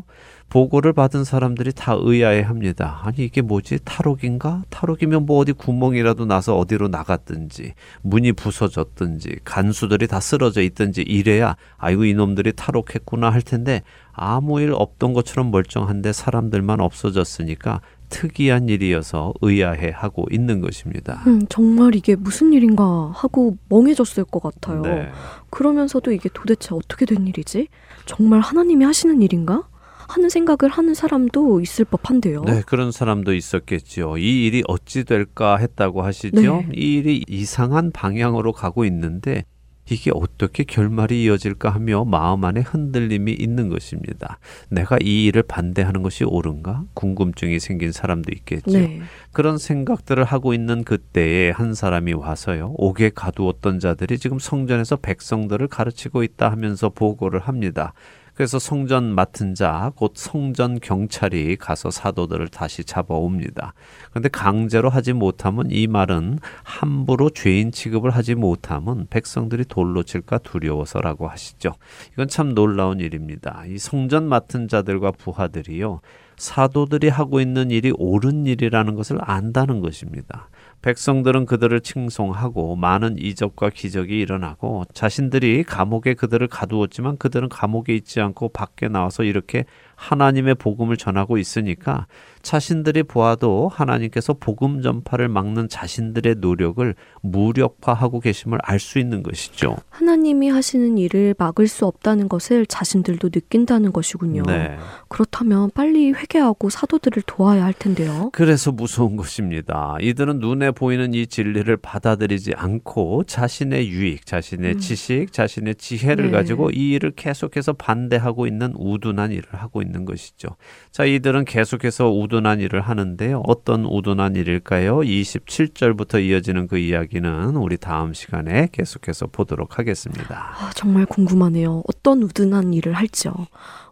보고를 0.49 0.93
받은 0.93 1.25
사람들이 1.25 1.73
다 1.73 1.93
의아해 1.99 2.41
합니다. 2.41 3.01
아니, 3.03 3.25
이게 3.25 3.41
뭐지? 3.41 3.79
탈옥인가? 3.83 4.63
탈옥이면 4.69 5.25
뭐 5.25 5.39
어디 5.39 5.51
구멍이라도 5.51 6.25
나서 6.25 6.57
어디로 6.57 6.87
나갔든지, 6.87 7.73
문이 8.01 8.31
부서졌든지, 8.31 9.39
간수들이 9.43 10.07
다 10.07 10.21
쓰러져 10.21 10.61
있든지 10.61 11.01
이래야, 11.01 11.57
아이고, 11.75 12.05
이놈들이 12.05 12.53
탈옥했구나 12.53 13.29
할 13.29 13.41
텐데, 13.41 13.81
아무 14.13 14.59
일 14.61 14.71
없던 14.73 15.13
것처럼 15.13 15.51
멀쩡한데 15.51 16.11
사람들만 16.11 16.79
없어졌으니까 16.79 17.81
특이한 18.09 18.69
일이어서 18.69 19.33
의아해 19.41 19.91
하고 19.93 20.25
있는 20.31 20.61
것입니다. 20.61 21.23
음, 21.27 21.45
정말 21.49 21.95
이게 21.95 22.15
무슨 22.15 22.53
일인가 22.53 23.11
하고 23.13 23.57
멍해졌을 23.69 24.23
것 24.25 24.41
같아요. 24.41 24.81
네. 24.81 25.09
그러면서도 25.49 26.11
이게 26.11 26.29
도대체 26.33 26.69
어떻게 26.73 27.05
된 27.05 27.27
일이지? 27.27 27.67
정말 28.05 28.39
하나님이 28.39 28.85
하시는 28.85 29.21
일인가? 29.21 29.67
하는 30.07 30.29
생각을 30.29 30.71
하는 30.71 30.93
사람도 30.93 31.59
있을 31.59 31.85
법한데요. 31.85 32.43
네, 32.45 32.63
그런 32.65 32.91
사람도 32.91 33.33
있었겠지요. 33.33 34.17
이 34.17 34.45
일이 34.45 34.63
어찌 34.67 35.03
될까 35.03 35.57
했다고 35.57 36.01
하시죠. 36.01 36.41
네. 36.41 36.69
이 36.73 36.95
일이 36.95 37.23
이상한 37.27 37.91
방향으로 37.91 38.53
가고 38.53 38.85
있는데 38.85 39.43
이게 39.89 40.11
어떻게 40.13 40.63
결말이 40.63 41.23
이어질까 41.23 41.69
하며 41.69 42.03
마음 42.05 42.43
안에 42.43 42.61
흔들림이 42.61 43.33
있는 43.33 43.69
것입니다. 43.69 44.39
내가 44.69 44.97
이 45.01 45.25
일을 45.25 45.43
반대하는 45.43 46.03
것이 46.03 46.23
옳은가? 46.23 46.83
궁금증이 46.93 47.59
생긴 47.59 47.91
사람도 47.91 48.31
있겠죠. 48.33 48.71
네. 48.71 49.01
그런 49.31 49.57
생각들을 49.57 50.23
하고 50.23 50.53
있는 50.53 50.83
그때에 50.83 51.51
한 51.51 51.73
사람이 51.73 52.13
와서요. 52.13 52.73
옥에 52.77 53.11
가두었던 53.13 53.79
자들이 53.79 54.17
지금 54.17 54.39
성전에서 54.39 54.97
백성들을 54.97 55.67
가르치고 55.67 56.23
있다 56.23 56.51
하면서 56.51 56.89
보고를 56.89 57.39
합니다. 57.41 57.93
그래서 58.37 58.59
성전 58.59 59.15
맡은 59.15 59.55
자, 59.55 59.91
곧 59.95 60.11
성전 60.13 60.79
경찰이 60.79 61.55
가서 61.55 61.89
사도들을 61.89 62.49
다시 62.49 62.83
잡아옵니다. 62.83 63.73
그런데 64.11 64.29
강제로 64.29 64.91
하지 64.91 65.13
못하면 65.13 65.71
이 65.71 65.87
말은 65.87 66.37
함부로 66.61 67.31
죄인 67.31 67.71
취급을 67.71 68.11
하지 68.11 68.35
못하면 68.35 69.07
백성들이 69.09 69.65
돌로 69.65 70.03
칠까 70.03 70.37
두려워서라고 70.37 71.27
하시죠. 71.27 71.73
이건 72.13 72.27
참 72.27 72.53
놀라운 72.53 72.99
일입니다. 72.99 73.63
이 73.65 73.79
성전 73.79 74.29
맡은 74.29 74.67
자들과 74.67 75.13
부하들이요. 75.13 76.01
사도들이 76.37 77.09
하고 77.09 77.41
있는 77.41 77.71
일이 77.71 77.91
옳은 77.97 78.45
일이라는 78.45 78.93
것을 78.93 79.17
안다는 79.19 79.81
것입니다. 79.81 80.49
백성들은 80.87 81.47
그들을 81.47 81.81
칭송하고 81.81 82.77
많은 82.77 83.17
이적과 83.19 83.71
기적이 83.71 84.21
일어나고 84.21 84.85
자신들이 84.93 85.65
감옥에 85.65 86.13
그들을 86.13 86.47
가두었지만 86.47 87.17
그들은 87.17 87.49
감옥에 87.49 87.93
있지 87.93 88.21
않고 88.21 88.47
밖에 88.53 88.87
나와서 88.87 89.23
이렇게 89.23 89.65
하나님의 89.95 90.55
복음을 90.55 90.95
전하고 90.95 91.37
있으니까 91.39 92.07
자신들이 92.47 93.03
보아도 93.03 93.67
하나님께서 93.67 94.31
복음 94.31 94.81
전파를 94.81 95.27
막는 95.27 95.67
자신들의 95.67 96.35
노력을 96.39 96.95
무력화하고 97.21 98.21
계심을 98.21 98.59
알 98.63 98.77
수 98.79 98.99
있는 98.99 99.23
것이죠. 99.23 99.75
하나님이 99.89 100.49
하시는 100.49 100.99
일을 100.99 101.33
막을 101.37 101.67
수 101.67 101.87
없다는 101.87 102.29
것을 102.29 102.67
자신들도 102.67 103.31
느낀다는 103.33 103.91
것이군요. 103.91 104.43
네. 104.43 104.77
그렇다면 105.09 105.71
빨리 105.73 106.11
회개하고 106.11 106.69
사도들을 106.69 107.23
도와야 107.25 107.65
할 107.65 107.73
텐데요. 107.73 108.29
그래서 108.31 108.71
무서운 108.71 109.17
것입니다. 109.17 109.97
이들은 109.99 110.39
눈에 110.39 110.71
보이는 110.71 111.15
이 111.15 111.25
진리를 111.25 111.75
받아들이지 111.77 112.53
않고 112.55 113.23
자신의 113.25 113.89
유익, 113.89 114.27
자신의 114.27 114.73
음. 114.73 114.79
지식, 114.79 115.33
자신의 115.33 115.75
지혜를 115.75 116.25
네. 116.25 116.31
가지고 116.31 116.69
이 116.69 116.91
일을 116.91 117.13
계속해서 117.15 117.73
반대하고 117.73 118.45
있는 118.45 118.73
우둔한 118.77 119.31
일을 119.31 119.43
하고 119.53 119.81
있는 119.81 120.05
것이죠. 120.05 120.49
자, 120.91 121.03
이들은 121.03 121.45
계속해서 121.45 122.11
우둔 122.11 122.36
한 122.45 122.59
일을 122.59 122.81
하는데요. 122.81 123.43
어떤 123.45 123.85
우둔한 123.85 124.35
일일까요? 124.35 124.99
27절부터 124.99 126.23
이어지는 126.23 126.67
그 126.67 126.77
이야기는 126.77 127.55
우리 127.55 127.77
다음 127.77 128.13
시간에 128.13 128.69
계속해서 128.71 129.27
보도록 129.27 129.79
하겠습니다. 129.79 130.53
아, 130.59 130.71
정말 130.75 131.05
궁금하네요. 131.05 131.83
어떤 131.87 132.21
우둔한 132.23 132.73
일을 132.73 132.93
할지요. 132.93 133.33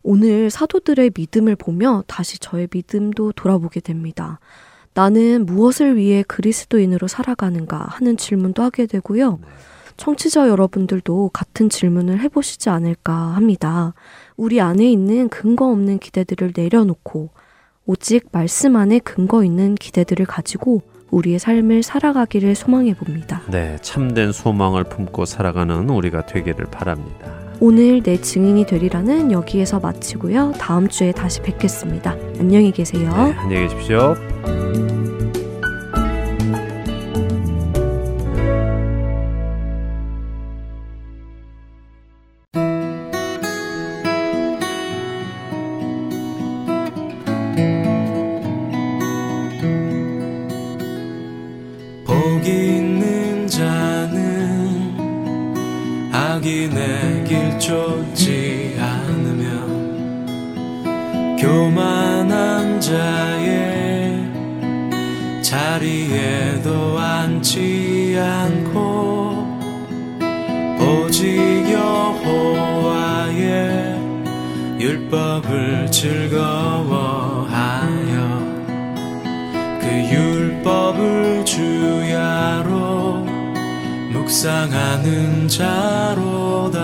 오늘 0.04 0.50
사도들의 0.50 1.12
믿음을 1.16 1.56
보며 1.56 2.04
다시 2.08 2.40
저의 2.40 2.68
믿음도 2.72 3.32
돌아보게 3.32 3.80
됩니다. 3.80 4.40
나는 4.94 5.46
무엇을 5.46 5.98
위해 5.98 6.24
그리스도인으로 6.28 7.08
살아가는가 7.08 7.78
하는 7.78 8.16
질문도 8.16 8.64
하게 8.64 8.86
되고요. 8.86 9.40
청취자 9.98 10.50
여러분들도 10.50 11.32
같은 11.34 11.70
질문을 11.70 12.20
해보시지 12.20 12.70
않을까 12.70 13.14
합니다. 13.14 13.94
우리 14.38 14.60
안에 14.60 14.90
있는 14.90 15.30
근거 15.30 15.70
없는 15.70 16.00
기대들을 16.00 16.54
내려놓고 16.56 17.30
오직 17.88 18.28
말씀 18.32 18.76
안에 18.76 19.00
근거 19.00 19.44
있는 19.44 19.76
기대들을 19.76 20.26
가지고 20.26 20.82
우리의 21.12 21.38
삶을 21.38 21.84
살아가기를 21.84 22.56
소망해 22.56 22.96
봅니다. 22.96 23.42
네, 23.50 23.78
참된 23.82 24.32
소망을 24.32 24.84
품고 24.84 25.26
살아가는 25.26 25.90
우리가 25.90 26.26
되기를 26.26 26.66
바랍니다. 26.66 27.32
오늘 27.60 28.02
내 28.02 28.20
증인이 28.20 28.66
되리라는 28.66 29.32
여기에서 29.32 29.80
마치고요. 29.80 30.54
다음 30.58 30.90
주에 30.90 31.12
다시 31.12 31.42
뵙겠습니다. 31.42 32.18
안녕히 32.40 32.72
계세요. 32.72 33.10
네, 33.10 33.34
안녕히 33.34 33.68
계십시오. 33.68 34.16
즐거워하여 76.06 77.50
그 79.82 79.86
율법을 80.12 81.44
주야로 81.44 83.26
묵상하는 84.14 85.48
자로다. 85.48 86.78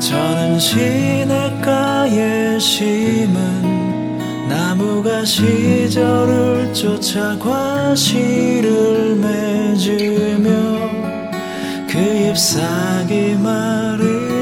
저는 0.00 0.58
시냇가에 0.58 2.58
심은 2.58 4.48
나무가 4.48 5.26
시절을 5.26 6.72
쫓아 6.72 7.38
과실을 7.38 9.16
맺으며 9.16 10.48
그 11.86 11.98
잎사귀 12.30 13.34
마 13.42 13.76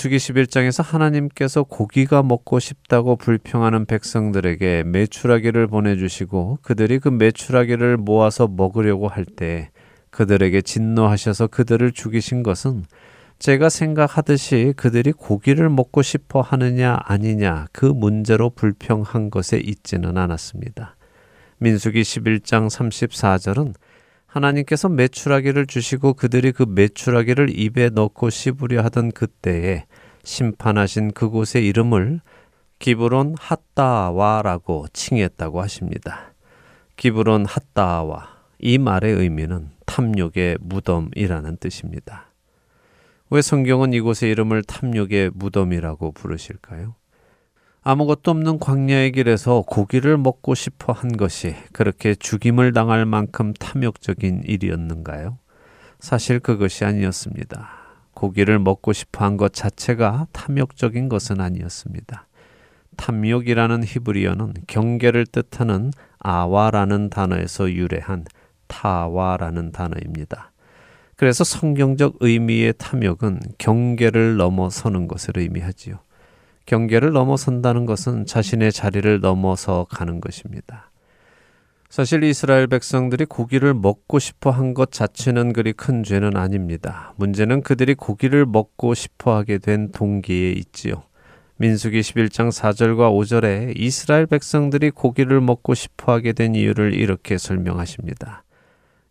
민수기 0.00 0.16
11장에서 0.16 0.82
하나님께서 0.82 1.62
고기가 1.62 2.22
먹고 2.22 2.58
싶다고 2.58 3.16
불평하는 3.16 3.84
백성들에게 3.84 4.84
메추라기를 4.86 5.66
보내주시고 5.66 6.60
그들이 6.62 6.98
그 6.98 7.10
메추라기를 7.10 7.98
모아서 7.98 8.48
먹으려고 8.48 9.08
할 9.08 9.26
때 9.26 9.70
그들에게 10.08 10.62
진노하셔서 10.62 11.48
그들을 11.48 11.92
죽이신 11.92 12.42
것은 12.42 12.84
제가 13.38 13.68
생각하듯이 13.68 14.72
그들이 14.74 15.12
고기를 15.12 15.68
먹고 15.68 16.00
싶어 16.00 16.40
하느냐 16.40 16.98
아니냐 17.04 17.66
그 17.72 17.84
문제로 17.84 18.48
불평한 18.48 19.28
것에 19.28 19.58
있지는 19.58 20.16
않았습니다. 20.16 20.96
민수기 21.58 22.00
11장 22.00 22.70
34절은 22.70 23.74
하나님께서 24.30 24.88
메추라기를 24.88 25.66
주시고 25.66 26.14
그들이 26.14 26.52
그 26.52 26.64
메추라기를 26.68 27.58
입에 27.58 27.90
넣고 27.90 28.30
씹으려 28.30 28.82
하던 28.84 29.10
그때에 29.10 29.86
심판하신 30.22 31.12
그곳의 31.12 31.66
이름을 31.66 32.20
기브론 32.78 33.34
핫다와라고 33.38 34.86
칭했다고 34.92 35.60
하십니다. 35.60 36.32
기브론 36.96 37.44
핫다와 37.44 38.28
이 38.60 38.78
말의 38.78 39.14
의미는 39.14 39.70
탐욕의 39.86 40.58
무덤이라는 40.60 41.56
뜻입니다. 41.56 42.32
왜 43.30 43.42
성경은 43.42 43.92
이곳의 43.92 44.30
이름을 44.30 44.62
탐욕의 44.62 45.32
무덤이라고 45.34 46.12
부르실까요? 46.12 46.94
아무것도 47.82 48.30
없는 48.30 48.58
광야의 48.58 49.12
길에서 49.12 49.62
고기를 49.66 50.18
먹고 50.18 50.54
싶어 50.54 50.92
한 50.92 51.16
것이 51.16 51.54
그렇게 51.72 52.14
죽임을 52.14 52.72
당할 52.72 53.06
만큼 53.06 53.54
탐욕적인 53.54 54.42
일이었는가요? 54.44 55.38
사실 55.98 56.40
그것이 56.40 56.84
아니었습니다. 56.84 57.70
고기를 58.12 58.58
먹고 58.58 58.92
싶어 58.92 59.24
한 59.24 59.36
것 59.38 59.54
자체가 59.54 60.26
탐욕적인 60.32 61.08
것은 61.08 61.40
아니었습니다. 61.40 62.26
탐욕이라는 62.96 63.84
히브리어는 63.84 64.54
경계를 64.66 65.24
뜻하는 65.24 65.90
아와라는 66.18 67.08
단어에서 67.08 67.72
유래한 67.72 68.26
타와라는 68.66 69.72
단어입니다. 69.72 70.52
그래서 71.16 71.44
성경적 71.44 72.16
의미의 72.20 72.74
탐욕은 72.76 73.40
경계를 73.56 74.36
넘어서는 74.36 75.08
것을 75.08 75.38
의미하지요. 75.38 75.98
경계를 76.70 77.10
넘어선다는 77.10 77.84
것은 77.84 78.26
자신의 78.26 78.70
자리를 78.70 79.18
넘어서 79.18 79.88
가는 79.90 80.20
것입니다. 80.20 80.92
사실 81.88 82.22
이스라엘 82.22 82.68
백성들이 82.68 83.24
고기를 83.24 83.74
먹고 83.74 84.20
싶어 84.20 84.52
한 84.52 84.72
것 84.72 84.92
자체는 84.92 85.52
그리 85.52 85.72
큰 85.72 86.04
죄는 86.04 86.36
아닙니다. 86.36 87.12
문제는 87.16 87.62
그들이 87.62 87.94
고기를 87.94 88.46
먹고 88.46 88.94
싶어 88.94 89.34
하게 89.34 89.58
된 89.58 89.90
동기에 89.90 90.52
있지요. 90.52 91.02
민수기 91.56 91.98
11장 92.02 92.52
4절과 92.52 93.10
5절에 93.10 93.72
이스라엘 93.76 94.26
백성들이 94.26 94.90
고기를 94.90 95.40
먹고 95.40 95.74
싶어 95.74 96.12
하게 96.12 96.32
된 96.32 96.54
이유를 96.54 96.94
이렇게 96.94 97.36
설명하십니다. 97.36 98.44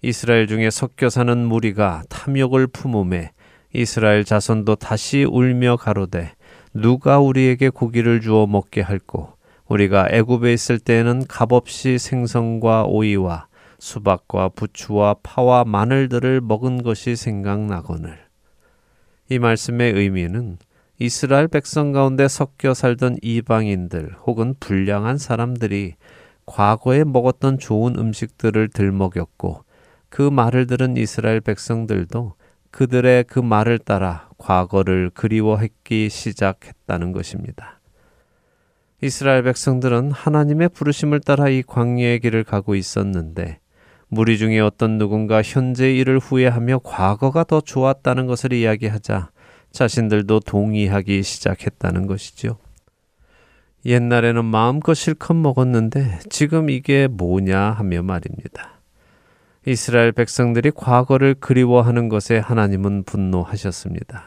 이스라엘 0.01 0.47
중에 0.47 0.69
섞여 0.69 1.09
사는 1.09 1.37
무리가 1.37 2.03
탐욕을 2.07 2.67
품음에 2.67 3.31
이스라엘 3.73 4.23
자손도 4.23 4.77
다시 4.77 5.25
울며 5.25 5.75
가로되 5.75 6.31
누가 6.73 7.19
우리에게 7.19 7.69
고기를 7.69 8.21
주어 8.21 8.45
먹게 8.45 8.81
할꼬 8.81 9.33
우리가 9.67 10.07
애굽에 10.11 10.53
있을 10.53 10.79
때에는 10.79 11.25
값없이 11.27 11.97
생선과 11.97 12.85
오이와 12.85 13.47
수박과 13.79 14.49
부추와 14.49 15.15
파와 15.23 15.63
마늘들을 15.63 16.41
먹은 16.41 16.83
것이 16.83 17.15
생각나거늘. 17.15 18.19
이 19.29 19.39
말씀의 19.39 19.93
의미는 19.93 20.57
이스라엘 20.97 21.47
백성 21.47 21.91
가운데 21.91 22.27
섞여 22.27 22.73
살던 22.73 23.17
이방인들 23.21 24.15
혹은 24.25 24.53
불량한 24.59 25.17
사람들이 25.17 25.95
과거에 26.45 27.03
먹었던 27.03 27.59
좋은 27.59 27.97
음식들을 27.97 28.69
들먹였고 28.69 29.63
그 30.09 30.23
말을 30.23 30.67
들은 30.67 30.97
이스라엘 30.97 31.39
백성들도 31.41 32.33
그들의 32.71 33.25
그 33.25 33.39
말을 33.39 33.79
따라 33.79 34.29
과거를 34.37 35.11
그리워했기 35.13 36.09
시작했다는 36.09 37.11
것입니다. 37.11 37.79
이스라엘 39.01 39.43
백성들은 39.43 40.11
하나님의 40.11 40.69
부르심을 40.69 41.21
따라 41.21 41.49
이 41.49 41.63
광야의 41.63 42.19
길을 42.19 42.43
가고 42.43 42.75
있었는데 42.75 43.59
무리 44.09 44.37
중에 44.37 44.59
어떤 44.59 44.97
누군가 44.97 45.41
현재 45.41 45.93
일을 45.93 46.19
후회하며 46.19 46.79
과거가 46.79 47.43
더 47.45 47.61
좋았다는 47.61 48.25
것을 48.25 48.53
이야기하자 48.53 49.29
자신들도 49.71 50.41
동의하기 50.41 51.21
시작했다는 51.23 52.07
것이죠. 52.07 52.57
옛날에는 53.85 54.43
마음껏 54.43 54.93
실컷 54.93 55.35
먹었는데 55.35 56.19
지금 56.29 56.69
이게 56.69 57.07
뭐냐 57.07 57.71
하며 57.71 58.01
말입니다. 58.01 58.78
이스라엘 59.65 60.11
백성들이 60.11 60.71
과거를 60.73 61.35
그리워하는 61.35 62.09
것에 62.09 62.37
하나님은 62.37 63.03
분노하셨습니다. 63.03 64.23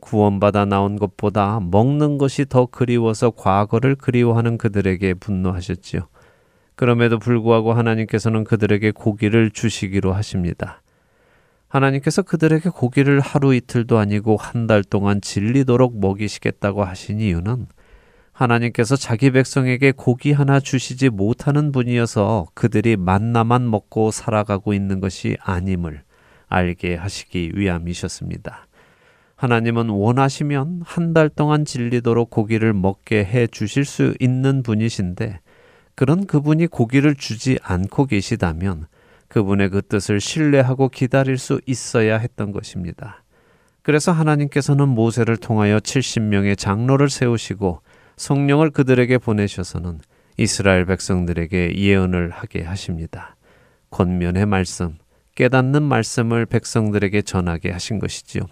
구원받아 0.00 0.64
나온 0.64 0.96
것보다 0.98 1.60
먹는 1.60 2.18
것이 2.18 2.44
더 2.48 2.66
그리워서 2.66 3.30
과거를 3.30 3.94
그리워하는 3.94 4.58
그들에게 4.58 5.14
분노하셨지요. 5.14 6.08
그럼에도 6.74 7.20
불구하고 7.20 7.72
하나님께서는 7.74 8.42
그들에게 8.42 8.90
고기를 8.90 9.52
주시기로 9.52 10.12
하십니다. 10.12 10.82
하나님께서 11.68 12.22
그들에게 12.22 12.68
고기를 12.70 13.20
하루 13.20 13.54
이틀도 13.54 13.98
아니고 13.98 14.36
한 14.36 14.66
달 14.66 14.82
동안 14.82 15.20
질리도록 15.20 16.00
먹이시겠다고 16.00 16.84
하신 16.84 17.20
이유는 17.20 17.66
하나님께서 18.42 18.96
자기 18.96 19.30
백성에게 19.30 19.92
고기 19.92 20.32
하나 20.32 20.58
주시지 20.58 21.10
못하는 21.10 21.70
분이어서 21.72 22.48
그들이 22.54 22.96
만나만 22.96 23.70
먹고 23.70 24.10
살아가고 24.10 24.74
있는 24.74 25.00
것이 25.00 25.36
아님을 25.40 26.02
알게 26.48 26.96
하시기 26.96 27.52
위함이셨습니다. 27.54 28.66
하나님은 29.36 29.88
원하시면 29.88 30.82
한 30.84 31.12
달 31.12 31.28
동안 31.28 31.64
질리도록 31.64 32.30
고기를 32.30 32.72
먹게 32.72 33.24
해 33.24 33.46
주실 33.46 33.84
수 33.84 34.14
있는 34.18 34.62
분이신데 34.62 35.40
그런 35.94 36.26
그분이 36.26 36.68
고기를 36.68 37.14
주지 37.14 37.58
않고 37.62 38.06
계시다면 38.06 38.86
그분의 39.28 39.70
그 39.70 39.82
뜻을 39.82 40.20
신뢰하고 40.20 40.88
기다릴 40.88 41.38
수 41.38 41.60
있어야 41.66 42.18
했던 42.18 42.52
것입니다. 42.52 43.22
그래서 43.82 44.12
하나님께서는 44.12 44.88
모세를 44.88 45.36
통하여 45.36 45.78
70명의 45.78 46.56
장로를 46.56 47.10
세우시고 47.10 47.80
성령을 48.16 48.70
그들에게 48.70 49.18
보내셔서는 49.18 50.00
이스라엘 50.36 50.84
백성들에게 50.86 51.76
예언을 51.76 52.30
하게 52.30 52.62
하십니다. 52.62 53.36
권면의 53.90 54.46
말씀, 54.46 54.96
깨닫는 55.34 55.82
말씀을 55.82 56.46
백성들에게 56.46 57.22
전하게 57.22 57.70
하신 57.70 57.98
것이지요. 57.98 58.42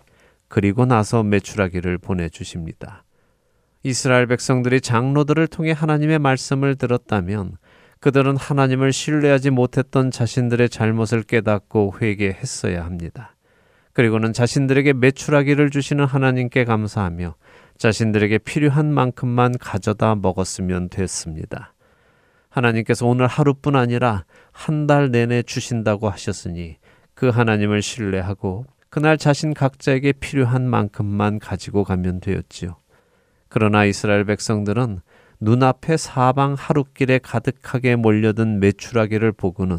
그리고 0.48 0.84
나서 0.84 1.22
메추라기를 1.22 1.98
보내주십니다. 1.98 3.04
이스라엘 3.82 4.26
백성들이 4.26 4.80
장로들을 4.80 5.46
통해 5.46 5.72
하나님의 5.72 6.18
말씀을 6.18 6.76
들었다면 6.76 7.56
그들은 8.00 8.36
하나님을 8.36 8.92
신뢰하지 8.92 9.50
못했던 9.50 10.11
자신들의 10.11 10.68
잘못을 10.70 11.22
깨닫고 11.22 11.94
회개했어야 12.00 12.84
합니다. 12.84 13.36
그리고는 13.92 14.32
자신들에게 14.32 14.94
메추라기를 14.94 15.70
주시는 15.70 16.04
하나님께 16.04 16.64
감사하며 16.64 17.34
자신들에게 17.81 18.37
필요한 18.39 18.93
만큼만 18.93 19.57
가져다 19.57 20.14
먹었으면 20.14 20.91
됐습니다. 20.91 21.72
하나님께서 22.51 23.07
오늘 23.07 23.26
하루뿐 23.26 23.74
아니라 23.74 24.26
한 24.53 24.87
달 24.87 25.11
내내 25.11 25.43
주신다고 25.43 26.11
하셨으니 26.11 26.76
그 27.14 27.31
하나님을 27.31 27.81
신뢰하고 27.81 28.66
그날 28.91 29.16
자신 29.16 29.55
각자에게 29.55 30.12
필요한 30.12 30.68
만큼만 30.68 31.39
가지고 31.39 31.85
가면 31.85 32.20
되었지요. 32.20 32.76
그러나 33.49 33.87
이스라엘 33.87 34.26
백성들은 34.26 35.01
눈앞에 35.41 35.97
사방 35.97 36.53
하루길에 36.59 37.18
가득하게 37.18 37.97
몰려든 37.97 38.61
메추라기를 38.61 39.33
보고는 39.33 39.78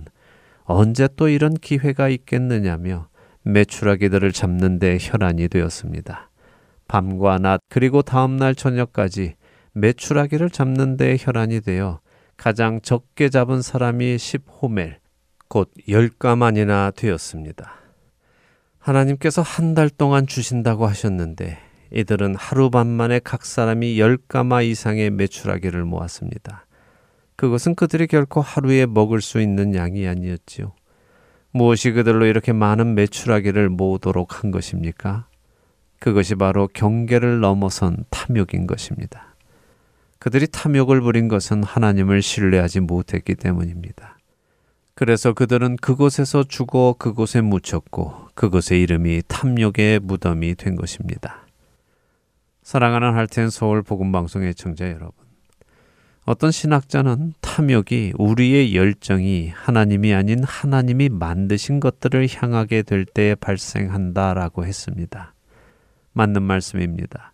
언제 0.64 1.08
또 1.16 1.30
이런 1.30 1.54
기회가 1.54 2.10
있겠느냐며 2.10 3.10
메추라기들을 3.43 4.32
잡는 4.32 4.80
데 4.80 4.97
혈안이 4.99 5.49
되었습니다. 5.49 6.30
밤과 6.92 7.38
낮 7.38 7.62
그리고 7.70 8.02
다음날 8.02 8.54
저녁까지 8.54 9.36
메추라기를 9.72 10.50
잡는 10.50 10.98
데 10.98 11.16
혈안이 11.18 11.62
되어 11.62 12.02
가장 12.36 12.82
적게 12.82 13.30
잡은 13.30 13.62
사람이 13.62 14.18
10호멜 14.18 14.96
곧 15.48 15.72
10가만이나 15.88 16.94
되었습니다. 16.94 17.72
하나님께서 18.78 19.42
한 19.42 19.74
달 19.74 19.89
동안 19.89 20.28
주신다고 20.28 20.86
하셨는데 20.86 21.60
이들은 21.94 22.36
하루밤 22.36 22.88
만에 22.88 23.22
각 23.24 23.46
사람이 23.46 23.98
열 23.98 24.18
가마 24.18 24.62
이상의 24.62 25.12
메추라기를 25.12 25.86
모았습니다. 25.86 26.66
그것은 27.38 27.76
그들이 27.76 28.08
결코 28.08 28.42
하루에 28.42 28.86
먹을 28.86 29.22
수 29.22 29.39
있는 29.39 29.76
양이 29.76 30.06
아니었지요. 30.10 30.74
무엇이 31.52 31.92
그들로 31.92 32.26
이렇게 32.26 32.52
많은 32.52 32.96
메추라기를 32.96 33.70
모으도록 33.70 34.44
한 34.44 34.52
것입니까? 34.52 35.30
그것이 36.02 36.34
바로 36.34 36.68
경계를 36.68 37.41
넘어선 37.41 38.06
탐욕인 38.10 38.66
것입니다. 38.66 39.36
그들이 40.18 40.47
탐욕을 40.47 40.99
부린 40.99 41.28
것은 41.28 41.64
하나님을 41.64 42.24
신뢰하지 42.24 42.80
못했기 42.80 43.36
때문입니다. 43.36 44.18
그래서 44.95 45.34
그들은 45.34 45.78
그곳에서 45.78 46.43
죽어 46.43 46.95
그곳에 46.97 47.41
묻혔고 47.41 48.30
그곳의 48.34 48.82
이름이 48.82 49.22
탐욕의 49.28 49.99
무덤이 49.99 50.56
된 50.56 50.76
것입니다. 50.76 51.45
사랑하는 52.64 53.14
할텐 53.14 53.52
서울 53.52 53.84
복음 53.84 54.12
방송의 54.12 54.56
청자 54.56 54.88
여러분. 54.88 55.12
어떤 56.26 56.49
신학자는 56.49 57.34
탐욕이 57.41 58.14
우리의 58.18 58.76
열정이 58.76 59.49
하나님이 59.49 60.16
아닌 60.16 60.43
하나님이 60.43 61.10
만드신 61.10 61.80
것들을 61.80 62.28
향하게 62.28 62.82
될 62.82 63.06
때 63.06 63.36
발생한다라고 63.36 64.66
했습니다. 64.66 65.36
맞는 66.14 66.43
말씀입니다. 66.43 67.34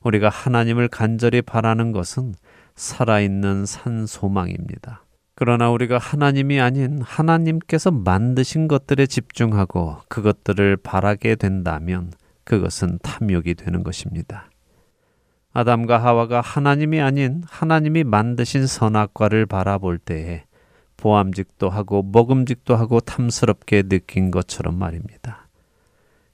우리가 0.00 0.28
하나님을 0.28 0.88
간절히 0.88 1.42
바라는 1.42 1.92
것은 1.92 2.34
살아있는 2.74 3.66
산 3.66 4.06
소망입니다. 4.06 5.04
그러나 5.36 5.70
우리가 5.70 5.98
하나님이 5.98 6.60
아닌 6.60 7.00
하나님께서 7.02 7.90
만드신 7.90 8.68
것들에 8.68 9.06
집중하고 9.06 9.98
그것들을 10.08 10.76
바라게 10.76 11.34
된다면 11.34 12.12
그것은 12.44 12.98
탐욕이 13.02 13.54
되는 13.54 13.82
것입니다. 13.82 14.50
아담과 15.52 16.02
하와가 16.02 16.40
하나님이 16.40 17.00
아닌 17.00 17.42
하나님이 17.46 18.04
만드신 18.04 18.66
선악과를 18.66 19.46
바라볼 19.46 19.98
때에 19.98 20.44
보암직도 20.96 21.68
하고 21.68 22.02
먹음직도 22.02 22.76
하고 22.76 23.00
탐스럽게 23.00 23.82
느낀 23.82 24.30
것처럼 24.30 24.78
말입니다. 24.78 25.43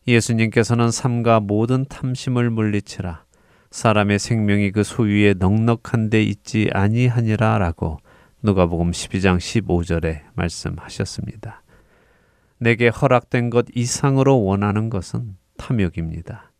예수님께서는 0.06 0.90
삶과 0.90 1.40
모든 1.40 1.84
탐심을 1.84 2.50
물리치라 2.50 3.24
사람의 3.70 4.18
생명이 4.18 4.72
그 4.72 4.82
소유에 4.82 5.34
넉넉한 5.34 6.10
데 6.10 6.22
있지 6.22 6.68
아니하니라 6.72 7.58
라고 7.58 7.98
누가복음 8.42 8.90
12장 8.90 9.38
15절에 9.38 10.22
말씀하셨습니다. 10.34 11.62
내게 12.58 12.88
허락된 12.88 13.50
것 13.50 13.66
이상으로 13.74 14.42
원하는 14.42 14.90
것은 14.90 15.36
탐욕입니다. 15.56 16.50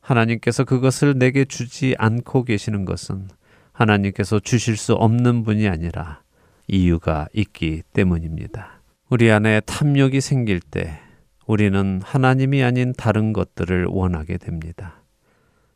하나님께서 0.00 0.64
그것을 0.64 1.18
내게 1.18 1.44
주지 1.44 1.94
않고 1.98 2.44
계시는 2.44 2.84
것은 2.84 3.28
하나님께서 3.72 4.40
주실 4.40 4.76
수 4.76 4.94
없는 4.94 5.44
분이 5.44 5.68
아니라 5.68 6.22
이유가 6.66 7.28
있기 7.32 7.82
때문입니다. 7.92 8.82
우리 9.08 9.30
안에 9.30 9.60
탐욕이 9.60 10.20
생길 10.20 10.60
때 10.60 11.00
우리는 11.50 12.00
하나님이 12.04 12.62
아닌 12.62 12.92
다른 12.96 13.32
것들을 13.32 13.86
원하게 13.86 14.38
됩니다. 14.38 15.02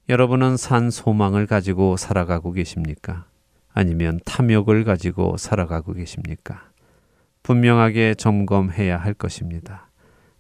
여러분은 0.09 0.57
산 0.57 0.89
소망을 0.89 1.49
가지고 1.49 1.97
살아가고 1.97 2.53
계십니까? 2.53 3.27
아니면 3.73 4.21
탐욕을 4.25 4.85
가지고 4.85 5.37
살아가고 5.37 5.95
계십니까? 5.95 6.71
분명하게 7.43 8.15
점검해야 8.15 8.97
할 8.97 9.15
것입니다. 9.15 9.91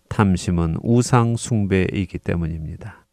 탐심은 0.08 0.76
우상 0.84 1.34
숭배이기 1.34 2.18
때문입니다. 2.18 3.04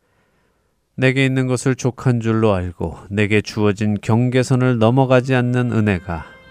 내게 0.95 1.25
있는 1.25 1.47
것을 1.47 1.73
족한 1.73 2.19
줄로 2.19 2.53
알고 2.53 2.99
내게 3.09 3.41
주어진 3.41 3.97
경계선을 3.99 4.77
넘어가지 4.77 5.33
않는 5.33 5.71
은혜가 5.71 6.40